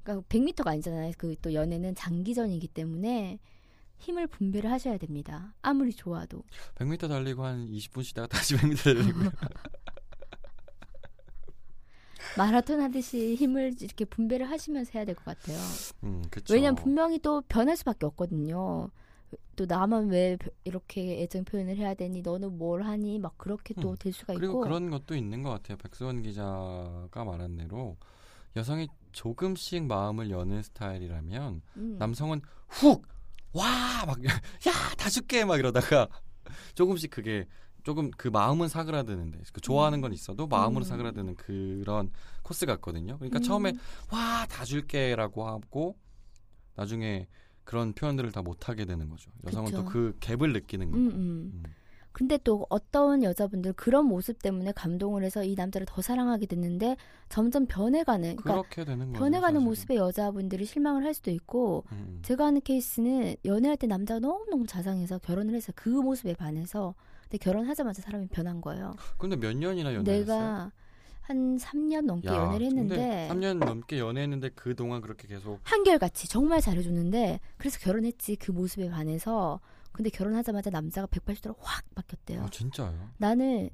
그러니까 0.07 0.27
100m가 0.29 0.67
아니잖아요. 0.67 1.11
그 1.17 1.35
또 1.41 1.53
연애는 1.53 1.95
장기전이기 1.95 2.67
때문에 2.69 3.39
힘을 3.97 4.27
분배를 4.27 4.71
하셔야 4.71 4.97
됩니다. 4.97 5.53
아무리 5.61 5.93
좋아도. 5.93 6.43
100m 6.75 7.09
달리고 7.09 7.43
한 7.43 7.67
20분 7.67 8.03
쉬다가 8.03 8.27
다시 8.27 8.55
100m 8.55 8.83
달리고. 8.83 9.19
마라톤 12.37 12.81
하듯이 12.81 13.35
힘을 13.35 13.73
이렇게 13.81 14.05
분배를 14.05 14.49
하시면서 14.49 14.91
해야 14.95 15.05
될 15.05 15.15
것 15.15 15.25
같아요. 15.25 15.57
음. 16.03 16.23
왜냐면 16.51 16.75
분명히 16.75 17.19
또 17.19 17.41
변할 17.41 17.75
수밖에 17.77 18.05
없거든요. 18.05 18.89
또 19.55 19.65
나만 19.65 20.09
왜 20.09 20.37
이렇게 20.63 21.21
애정 21.23 21.43
표현을 21.43 21.75
해야 21.77 21.93
되니 21.95 22.21
너는 22.21 22.57
뭘 22.57 22.83
하니 22.83 23.19
막 23.19 23.37
그렇게 23.37 23.73
또 23.81 23.91
음, 23.91 23.95
될 23.99 24.13
수가 24.13 24.33
그리고 24.35 24.53
있고 24.53 24.59
그런 24.61 24.89
것도 24.89 25.15
있는 25.15 25.41
것 25.43 25.49
같아요. 25.49 25.77
백수원 25.77 26.21
기자가 26.21 27.09
말한 27.25 27.57
대로 27.57 27.97
여성이 28.55 28.87
조금씩 29.11 29.83
마음을 29.85 30.29
여는 30.29 30.63
스타일이라면 30.63 31.61
음, 31.77 31.95
남성은 31.99 32.41
훅! 32.69 33.05
와! 33.53 34.05
막, 34.05 34.17
야! 34.25 34.71
다 34.97 35.09
줄게! 35.09 35.45
막 35.45 35.57
이러다가 35.57 36.07
조금씩 36.75 37.11
그게 37.11 37.45
조금 37.83 38.11
그 38.11 38.27
마음은 38.27 38.67
사그라드는데 38.67 39.39
그 39.53 39.61
좋아하는 39.61 40.01
건 40.01 40.11
있어도 40.13 40.45
마음으로 40.47 40.83
음. 40.83 40.87
사그라드는 40.87 41.35
그런 41.35 42.11
코스 42.43 42.65
같거든요. 42.65 43.17
그러니까 43.17 43.39
음. 43.39 43.43
처음에 43.43 43.73
와! 44.11 44.45
다 44.49 44.65
줄게라고 44.65 45.47
하고 45.47 45.97
나중에 46.75 47.27
그런 47.63 47.93
표현들을 47.93 48.31
다 48.31 48.41
못하게 48.41 48.85
되는 48.85 49.09
거죠. 49.09 49.31
여성은. 49.45 49.71
또 49.71 49.85
그 49.85 50.15
갭을 50.19 50.51
느끼는 50.53 50.91
거고. 50.91 50.97
음, 51.03 51.07
음. 51.09 51.51
음. 51.53 51.63
근데 52.17 52.39
또 52.43 52.65
어떤 52.69 53.21
여자분들 53.21 53.73
그런 53.73 54.05
모습 54.07 54.41
때문에 54.41 54.71
감동을 54.71 55.23
해서 55.23 55.43
이 55.43 55.53
남자를 55.53 55.85
더 55.87 56.01
사랑하게 56.01 56.47
됐는데 56.47 56.97
점점 57.29 57.67
변해가는 57.67 58.37
그러니까 58.37 58.53
그렇게 58.53 58.85
되는 58.85 59.09
거죠. 59.09 59.19
변해가는. 59.19 59.61
모습에 59.61 59.97
여자분들이 59.97 60.65
실망을 60.65 61.03
할 61.03 61.13
수도 61.13 61.29
있고 61.29 61.83
음. 61.91 62.17
제가 62.23 62.47
아는 62.47 62.61
케이스는 62.61 63.35
연애할 63.45 63.77
때 63.77 63.85
남자가 63.85 64.19
너무너무 64.19 64.65
자상해서 64.65 65.19
결혼을 65.19 65.53
해서 65.53 65.71
그 65.75 65.89
모습에 65.89 66.33
반해서 66.33 66.95
근데 67.21 67.37
결혼하자마자 67.37 68.01
사람이 68.01 68.29
변한 68.29 68.61
거예요. 68.61 68.95
근데 69.19 69.35
몇 69.35 69.55
년이나 69.55 69.93
연애했어요? 69.93 70.25
내가 70.25 70.71
한 71.21 71.57
3년 71.57 72.05
넘게 72.05 72.29
연애를 72.29 72.65
했는데 72.65 73.27
3년 73.29 73.59
넘게 73.59 73.99
연애했는데 73.99 74.49
그 74.55 74.75
동안 74.75 75.01
그렇게 75.01 75.27
계속 75.27 75.59
한결같이 75.61 76.27
정말 76.27 76.61
잘해줬는데 76.61 77.41
그래서 77.57 77.77
결혼했지 77.79 78.37
그 78.37 78.51
모습에 78.51 78.89
반해서 78.89 79.59
근데 79.97 80.11
결혼하자마자 80.11 80.69
남자가 80.69 81.07
180도로 81.07 81.55
확 81.57 81.83
바뀌었대요. 81.95 82.43
아 82.43 82.49
진짜요? 82.51 83.09
나는 83.17 83.71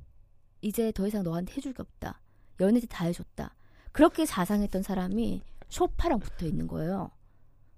이제 0.62 0.94
더 0.94 1.06
이상 1.06 1.22
너한테 1.22 1.54
해줄 1.58 1.74
게 1.74 1.82
없다. 1.82 2.22
연애 2.62 2.80
때다 2.80 3.04
해줬다. 3.04 3.54
그렇게 3.92 4.26
자상했던 4.26 4.84
사람이 4.84 5.42
쇼파랑 5.68 6.20
붙어 6.20 6.46
있는 6.46 6.68
거예요. 6.68 7.12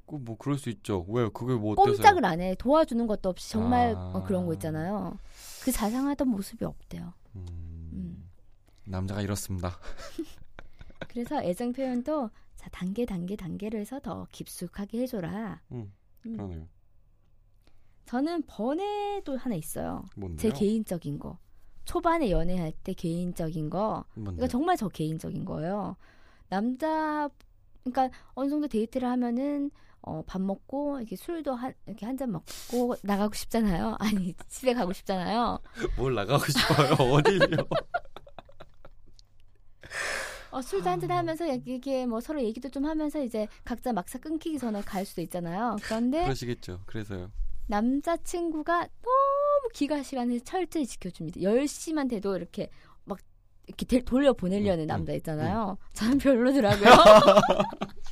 그뭐 0.05 0.37
그럴 0.37 0.59
수 0.59 0.69
있죠. 0.69 1.03
왜요? 1.09 1.31
그게 1.31 1.55
뭐 1.55 1.71
어때서요? 1.71 1.95
꼼짝을 1.95 2.23
안 2.23 2.39
해. 2.39 2.53
도와주는 2.53 3.07
것도 3.07 3.29
없이 3.29 3.49
정말 3.49 3.95
아. 3.95 4.11
어, 4.13 4.23
그런 4.23 4.45
거 4.45 4.53
있잖아요. 4.53 5.17
그 5.63 5.71
자상하던 5.71 6.27
모습이 6.27 6.63
없대요. 6.65 7.15
음, 7.35 7.47
음. 7.93 8.29
남자가 8.83 9.23
이렇습니다. 9.23 9.79
그래서 11.09 11.41
애정 11.41 11.73
표현도 11.73 12.29
자 12.55 12.69
단계 12.69 13.07
단계 13.07 13.35
단계를 13.35 13.79
해서 13.79 13.99
더 13.99 14.27
깊숙하게 14.31 15.01
해줘라. 15.01 15.61
음, 15.71 15.91
음. 16.27 16.37
그러네요. 16.37 16.67
저는 18.05 18.43
번외도 18.47 19.37
하나 19.37 19.55
있어요. 19.55 20.05
뭔데요? 20.15 20.37
제 20.53 20.57
개인적인 20.57 21.19
거. 21.19 21.37
초반에 21.85 22.31
연애할 22.31 22.71
때 22.83 22.93
개인적인 22.93 23.69
거. 23.69 24.05
뭔데? 24.15 24.39
이거 24.41 24.47
정말 24.47 24.77
저 24.77 24.87
개인적인 24.89 25.45
거예요. 25.45 25.95
남자, 26.49 27.29
그러니까 27.83 28.09
어느 28.33 28.49
정도 28.49 28.67
데이트를 28.67 29.07
하면은 29.09 29.71
어, 30.01 30.23
밥 30.27 30.39
먹고 30.39 30.99
이렇게 30.99 31.15
술도 31.15 31.55
한, 31.55 31.73
이렇게 31.87 32.05
한 32.05 32.15
잔 32.15 32.31
먹고 32.31 32.95
나가고 33.01 33.33
싶잖아요. 33.33 33.95
아니 33.99 34.35
집에 34.47 34.75
가고 34.75 34.93
싶잖아요. 34.93 35.57
뭘 35.97 36.13
나가고 36.13 36.43
싶어요? 36.45 36.93
어디요? 37.11 37.39
어, 40.51 40.61
술도 40.61 40.89
한잔 40.89 41.11
하면서 41.11 41.45
이게 41.47 42.05
뭐 42.05 42.21
서로 42.21 42.41
얘기도 42.41 42.69
좀 42.69 42.85
하면서 42.85 43.21
이제 43.21 43.47
각자 43.65 43.91
막사 43.93 44.19
끊기기 44.19 44.57
전에 44.59 44.81
갈 44.81 45.05
수도 45.05 45.21
있잖아요. 45.21 45.75
그런데 45.83 46.23
그러시겠죠. 46.23 46.81
그래서요. 46.85 47.31
남자친구가 47.67 48.79
너무 49.01 49.69
기가 49.73 50.03
시간을 50.03 50.41
철저히 50.41 50.85
지켜줍니다. 50.85 51.41
10시만 51.41 52.09
돼도 52.09 52.37
이렇게 52.37 52.69
막 53.05 53.17
이렇게 53.67 53.85
데- 53.85 54.01
돌려 54.03 54.33
보내려는 54.33 54.83
음, 54.85 54.87
남자 54.87 55.13
음, 55.13 55.17
있잖아요. 55.17 55.77
저는 55.93 56.17
별로더라고요. 56.19 56.85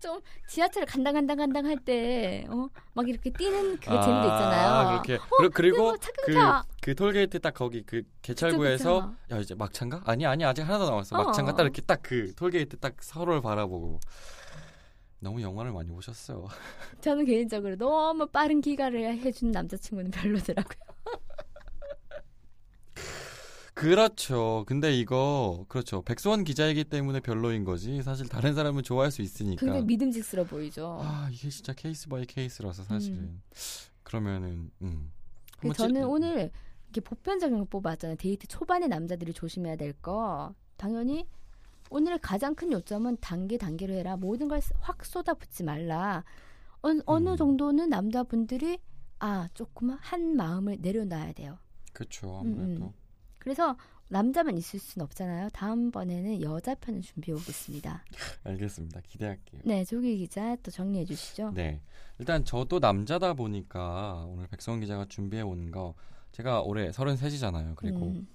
좀 0.00 0.20
지하철 0.46 0.84
간당간당간당 0.84 1.64
할 1.64 1.78
때, 1.78 2.44
어, 2.50 2.68
막 2.92 3.08
이렇게 3.08 3.30
뛰는 3.30 3.76
그 3.76 3.84
재미도 3.86 4.02
있잖아요. 4.02 4.68
아, 4.68 4.90
그렇게. 4.90 5.16
그리- 5.38 5.48
그리고 5.48 5.92
그, 5.92 5.98
차근차. 5.98 6.64
그 6.82 6.94
톨게이트 6.94 7.38
딱 7.40 7.54
거기 7.54 7.82
그 7.86 8.02
개찰구에서 8.20 9.14
야 9.32 9.38
이제 9.38 9.54
막차인가? 9.54 10.02
아니 10.04 10.26
아니 10.26 10.44
아직 10.44 10.60
하나 10.60 10.76
더 10.78 10.90
남았어. 10.90 11.16
어. 11.16 11.24
막차인가? 11.24 11.56
딱 11.56 11.62
이렇게 11.62 11.80
딱 11.80 12.00
그 12.02 12.34
톨게이트 12.34 12.76
딱 12.80 12.96
서로를 13.02 13.40
바라보고 13.40 13.98
너무 15.24 15.40
영화를 15.42 15.72
많이 15.72 15.90
보셨어요. 15.90 16.46
저는 17.00 17.24
개인적으로 17.24 17.76
너무 17.76 18.26
빠른 18.26 18.60
귀가를 18.60 19.18
해준 19.18 19.50
남자친구는 19.50 20.10
별로더라고요. 20.10 20.78
그렇죠. 23.74 24.64
근데 24.68 24.92
이거 24.94 25.64
그렇죠. 25.68 26.02
백수원 26.02 26.44
기자이기 26.44 26.84
때문에 26.84 27.20
별로인 27.20 27.64
거지. 27.64 28.02
사실 28.02 28.28
다른 28.28 28.54
사람은 28.54 28.82
좋아할 28.84 29.10
수 29.10 29.20
있으니까. 29.22 29.60
굉장히 29.60 29.84
믿음직스러워 29.86 30.46
보이죠. 30.46 30.98
아 31.02 31.28
이게 31.32 31.48
진짜 31.48 31.72
case 31.72 32.08
by 32.08 32.24
case라서 32.26 32.84
사실은 32.84 33.16
음. 33.18 33.42
그러면은 34.04 34.70
음. 34.82 35.10
저는 35.74 36.02
찌- 36.02 36.06
오늘 36.06 36.50
이렇게 36.84 37.00
보편적인 37.00 37.58
거 37.58 37.64
뽑았잖아요. 37.64 38.16
데이트 38.16 38.46
초반에 38.46 38.86
남자들이 38.86 39.32
조심해야 39.32 39.76
될 39.76 39.92
거. 39.94 40.54
당연히 40.76 41.26
오늘의 41.94 42.18
가장 42.20 42.56
큰 42.56 42.72
요점은 42.72 43.18
단계 43.20 43.56
단계로 43.56 43.94
해라. 43.94 44.16
모든 44.16 44.48
걸 44.48 44.60
확 44.80 45.04
쏟아붓지 45.04 45.62
말라. 45.62 46.24
어, 46.82 46.88
어느 47.06 47.30
음. 47.30 47.36
정도는 47.36 47.88
남자분들이 47.88 48.78
아 49.20 49.48
조금 49.54 49.90
한 49.90 50.34
마음을 50.36 50.78
내려놔야 50.80 51.32
돼요. 51.34 51.56
그렇죠. 51.92 52.40
음, 52.40 52.54
아무래도 52.58 52.84
음. 52.86 52.92
그래서 53.38 53.76
남자만 54.08 54.58
있을 54.58 54.80
수는 54.80 55.04
없잖아요. 55.04 55.50
다음번에는 55.50 56.42
여자 56.42 56.74
편을 56.74 57.00
준비해 57.02 57.32
오겠습니다. 57.36 58.04
알겠습니다. 58.42 59.00
기대할게요. 59.02 59.60
네, 59.64 59.84
조기 59.84 60.16
기자 60.18 60.56
또 60.64 60.72
정리해 60.72 61.04
주시죠. 61.04 61.52
네. 61.54 61.80
일단 62.18 62.44
저도 62.44 62.80
남자다 62.80 63.34
보니까 63.34 64.24
오늘 64.28 64.48
백성원 64.48 64.80
기자가 64.80 65.06
준비해 65.08 65.42
온 65.42 65.70
거 65.70 65.94
제가 66.32 66.62
올해 66.62 66.90
33이잖아요. 66.90 67.76
그리고 67.76 68.06
음, 68.06 68.26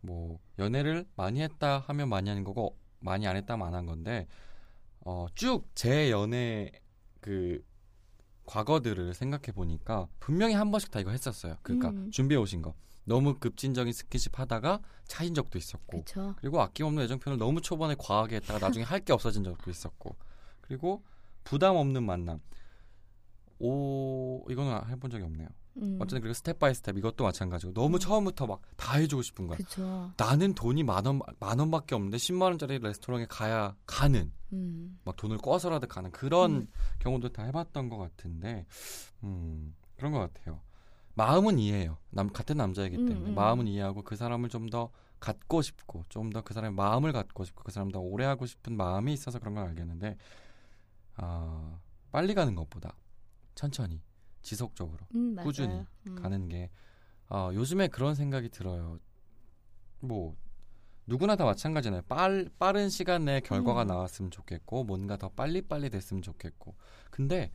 뭐 0.00 0.40
연애를 0.58 1.06
많이 1.14 1.40
했다 1.40 1.78
하면 1.86 2.08
많이 2.08 2.28
하는 2.28 2.42
거고 2.42 2.76
많이 3.00 3.26
안 3.26 3.36
했다면 3.36 3.66
안 3.66 3.74
한 3.74 3.86
건데 3.86 4.26
어, 5.00 5.26
쭉 5.34 5.68
제 5.74 6.10
연애 6.10 6.72
그 7.20 7.64
과거들을 8.44 9.12
생각해 9.14 9.52
보니까 9.52 10.06
분명히 10.20 10.54
한 10.54 10.70
번씩 10.70 10.90
다 10.90 11.00
이거 11.00 11.10
했었어요. 11.10 11.56
그러니까 11.62 11.90
음. 11.90 12.10
준비해 12.10 12.40
오신 12.40 12.62
거. 12.62 12.74
너무 13.04 13.38
급진적인 13.38 13.92
스킨십 13.92 14.38
하다가 14.38 14.80
차인 15.06 15.32
적도 15.34 15.58
있었고 15.58 15.86
그렇죠. 16.04 16.34
그리고 16.38 16.60
아낌없는 16.60 17.04
애정 17.04 17.18
표현을 17.20 17.38
너무 17.38 17.60
초반에 17.60 17.94
과하게 17.98 18.36
했다가 18.36 18.58
나중에 18.58 18.84
할 18.84 19.04
게 19.04 19.12
없어진 19.12 19.44
적도 19.44 19.70
있었고 19.70 20.16
그리고 20.60 21.04
부담 21.44 21.76
없는 21.76 22.02
만남 22.04 22.40
오 23.58 24.44
이거는 24.50 24.88
해본 24.88 25.10
적이 25.10 25.24
없네요. 25.24 25.48
음, 25.78 25.98
어쨌든 26.00 26.20
그리고 26.20 26.34
step 26.34 26.58
by 26.58 26.74
step 26.74 26.96
이것도 26.98 27.24
마찬가지고 27.24 27.72
너무 27.74 27.98
처음부터 27.98 28.46
막 28.46 28.60
다 28.76 28.98
해주고 28.98 29.22
싶은 29.22 29.46
거야. 29.46 29.56
그렇죠. 29.58 30.12
나는 30.16 30.54
돈이 30.54 30.82
만원 30.84 31.20
만 31.40 31.58
원밖에 31.58 31.94
없는데 31.94 32.16
10만 32.18 32.42
원짜리 32.42 32.78
레스토랑에 32.78 33.26
가야 33.26 33.74
가는 33.86 34.32
음, 34.52 34.98
막 35.04 35.16
돈을 35.16 35.38
꿔서라도 35.38 35.86
가는 35.88 36.10
그런 36.12 36.52
음. 36.52 36.66
경우도 37.00 37.30
다 37.30 37.42
해봤던 37.44 37.88
것 37.88 37.96
같은데 37.98 38.66
음 39.24 39.74
그런 39.96 40.12
것 40.12 40.18
같아요. 40.20 40.60
마음은 41.14 41.58
이해해요. 41.58 41.96
남 42.10 42.28
같은 42.30 42.58
남자이기 42.58 42.96
음, 42.98 43.06
때문에 43.08 43.30
음. 43.30 43.34
마음은 43.34 43.66
이해하고 43.66 44.02
그 44.02 44.14
사람을 44.16 44.48
좀 44.50 44.68
더 44.70 44.90
갖고 45.18 45.62
싶고 45.62 46.02
좀 46.10 46.30
더 46.30 46.42
그 46.42 46.52
사람의 46.54 46.74
마음을 46.76 47.10
갖고 47.12 47.42
싶고 47.44 47.64
그 47.64 47.72
사람 47.72 47.90
더 47.90 47.98
오래 48.00 48.24
하고 48.26 48.44
싶은 48.46 48.76
마음이 48.76 49.12
있어서 49.14 49.38
그런 49.38 49.54
걸 49.54 49.66
알겠는데 49.68 50.16
어, 51.18 51.80
빨리 52.12 52.34
가는 52.34 52.54
것보다 52.54 52.94
천천히 53.54 54.02
지속적으로 54.46 55.04
음. 55.16 55.34
꾸준히 55.42 55.84
음. 56.06 56.14
가는 56.14 56.48
게 56.48 56.70
어, 57.28 57.50
요즘에 57.52 57.88
그런 57.88 58.14
생각이 58.14 58.48
들어요. 58.50 58.98
뭐 59.98 60.36
누구나 61.04 61.34
다 61.34 61.44
마찬가지잖아요. 61.44 62.02
빨, 62.08 62.48
빠른 62.58 62.88
시간 62.88 63.24
내에 63.24 63.40
결과가 63.40 63.82
음. 63.82 63.86
나왔으면 63.88 64.30
좋겠고 64.30 64.84
뭔가 64.84 65.16
더 65.16 65.28
빨리빨리 65.30 65.90
됐으면 65.90 66.22
좋겠고 66.22 66.76
근데 67.10 67.50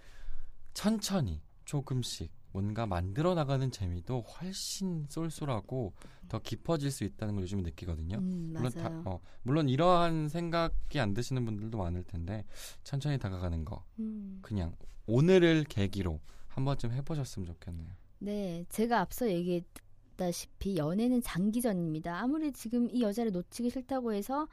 천천히 0.73 1.41
조금씩 1.63 2.30
뭔가 2.51 2.86
만들어 2.86 3.34
나가는 3.36 3.71
재미도 3.71 4.21
훨씬 4.23 5.06
쏠쏠하고 5.08 5.93
더 6.27 6.39
깊어질 6.39 6.91
수 6.91 7.06
있다는 7.06 7.36
걸 7.36 7.43
요즘에 7.43 7.62
느끼거든요. 7.62 8.17
음, 8.17 8.51
물론. 8.54 8.71
다, 8.73 9.01
어, 9.06 9.21
물론 9.43 9.69
이러한 9.69 10.27
생각이 10.27 10.99
안 10.99 11.13
드시는 11.13 11.45
분들도 11.45 11.77
많을 11.77 12.04
텐데 12.04 12.43
천천히 12.84 13.17
다가가는 13.17 13.63
거 13.63 13.86
음. 13.99 14.39
그냥 14.41 14.75
오늘을 15.08 15.63
계기로 15.63 16.19
한 16.51 16.65
번쯤 16.65 16.91
해보셨으면 16.91 17.45
좋겠네요. 17.45 17.89
네, 18.19 18.65
제가 18.69 18.99
앞서 18.99 19.29
얘기했다시피 19.29 20.77
연애는 20.77 21.21
장기전입니다. 21.21 22.19
아무리 22.19 22.51
지금 22.51 22.89
이 22.91 23.01
여자를 23.01 23.31
놓치기 23.31 23.69
싫다고 23.69 24.13
해서 24.13 24.47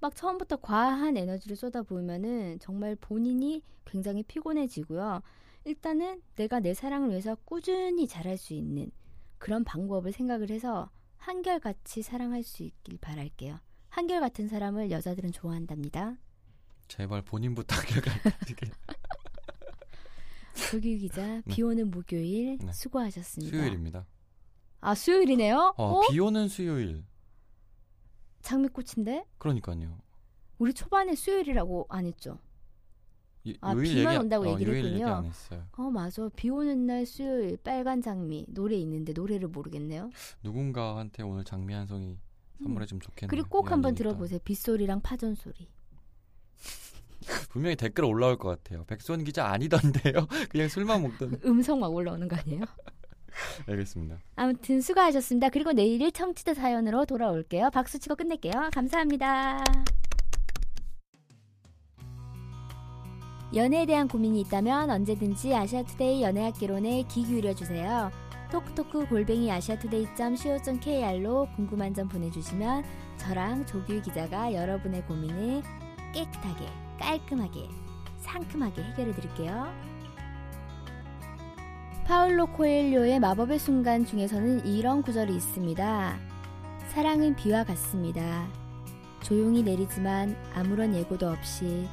막 0.00 0.16
처음부터 0.16 0.56
과한 0.56 1.16
에너지를 1.16 1.56
쏟아부으면은 1.56 2.58
정말 2.58 2.96
본인이 2.96 3.62
굉장히 3.84 4.22
피곤해지고요. 4.24 5.22
일단은 5.64 6.22
내가 6.34 6.58
내 6.58 6.74
사랑을 6.74 7.10
위해서 7.10 7.36
꾸준히 7.44 8.08
잘할 8.08 8.36
수 8.36 8.52
있는 8.54 8.90
그런 9.38 9.62
방법을 9.62 10.12
생각을 10.12 10.50
해서 10.50 10.90
한결같이 11.18 12.02
사랑할 12.02 12.42
수 12.42 12.64
있길 12.64 12.98
바랄게요. 12.98 13.60
한결같은 13.90 14.48
사람을 14.48 14.90
여자들은 14.90 15.30
좋아한답니다. 15.30 16.16
제발 16.88 17.22
본인부터 17.22 17.76
결과되게 17.86 18.70
조규 20.54 20.80
기자, 20.98 21.42
비 21.48 21.62
오는 21.62 21.90
목요일 21.90 22.58
네. 22.58 22.72
수고하셨습니다. 22.72 23.56
수요일입니다. 23.56 24.06
아, 24.80 24.94
수요일이네요? 24.94 25.74
어, 25.76 25.84
어? 25.84 26.00
비 26.10 26.18
오는 26.20 26.48
수요일. 26.48 27.04
장미꽃인데? 28.42 29.24
그러니까요. 29.38 29.98
우리 30.58 30.72
초반에 30.74 31.14
수요일이라고 31.14 31.86
안 31.88 32.06
했죠? 32.06 32.38
이- 33.44 33.56
아, 33.60 33.74
비만 33.74 33.86
얘기- 34.14 34.16
온다고 34.18 34.46
어, 34.48 34.52
얘기를 34.54 34.74
했군요. 34.76 35.22
어, 35.72 35.90
맞아. 35.90 36.28
비 36.36 36.48
오는 36.48 36.86
날 36.86 37.06
수요일 37.06 37.56
빨간 37.56 38.00
장미 38.00 38.44
노래 38.48 38.76
있는데 38.76 39.12
노래를 39.12 39.48
모르겠네요. 39.48 40.10
누군가한테 40.44 41.22
오늘 41.24 41.42
장미 41.44 41.72
한 41.74 41.86
송이 41.86 42.18
선물해 42.62 42.86
주면 42.86 43.00
좋겠네요. 43.00 43.28
그리고 43.30 43.48
꼭 43.48 43.72
한번. 43.72 43.94
들어보세요. 43.96 44.38
빗소리랑 44.44 45.00
파전 45.00 45.34
소리. 45.34 45.68
분명히 47.50 47.76
댓글 47.76 48.04
올라올 48.04 48.36
것 48.38 48.48
같아요. 48.48 48.84
백수원 48.84 49.24
기자 49.24 49.46
아니던데요. 49.48 50.26
그냥 50.50 50.68
술만 50.68 51.02
먹던. 51.02 51.40
음성 51.44 51.80
막 51.80 51.92
올라오는 51.92 52.26
거 52.28 52.36
아니에요? 52.36 52.64
알겠습니다. 53.66 54.18
아무튼 54.36 54.80
수고하셨습니다. 54.80 55.48
그리고 55.50 55.72
내일 55.72 56.10
청취자 56.12 56.54
사연으로 56.54 57.04
돌아올게요. 57.06 57.70
박수 57.70 57.98
치고 57.98 58.16
끝낼게요. 58.16 58.70
감사합니다. 58.72 59.64
연애에 63.54 63.84
대한 63.84 64.08
고민이 64.08 64.40
있다면 64.42 64.88
언제든지 64.90 65.54
아시아투데이 65.54 66.22
연애학개론에 66.22 67.04
귀 67.10 67.22
기울여주세요. 67.22 68.10
톡톡크 68.50 69.08
골뱅이 69.08 69.52
아시아투데이.co.kr로 69.52 71.48
궁금한 71.56 71.92
점 71.94 72.08
보내주시면 72.08 72.84
저랑 73.18 73.66
조규 73.66 74.00
기자가 74.02 74.52
여러분의 74.54 75.04
고민을 75.06 75.62
깨끗하게, 76.14 76.66
깔끔하게, 77.02 77.68
상큼하게 78.18 78.82
해결해 78.82 79.12
드릴게요. 79.12 79.68
파울로 82.06 82.46
코엘료의 82.46 83.18
마법의 83.18 83.58
순간 83.58 84.06
중에서는 84.06 84.64
이런 84.66 85.02
구절이 85.02 85.34
있습니다. 85.34 86.18
사랑은 86.88 87.34
비와 87.34 87.64
같습니다. 87.64 88.46
조용히 89.20 89.62
내리지만 89.62 90.36
아무런 90.54 90.94
예고도 90.94 91.28
없이 91.28 91.88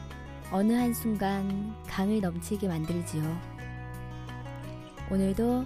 어느 0.52 0.74
한순간 0.74 1.76
강을 1.88 2.22
넘치게 2.22 2.68
만들지요. 2.68 3.24
오늘도 5.12 5.66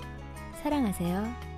사랑하세요. 0.62 1.53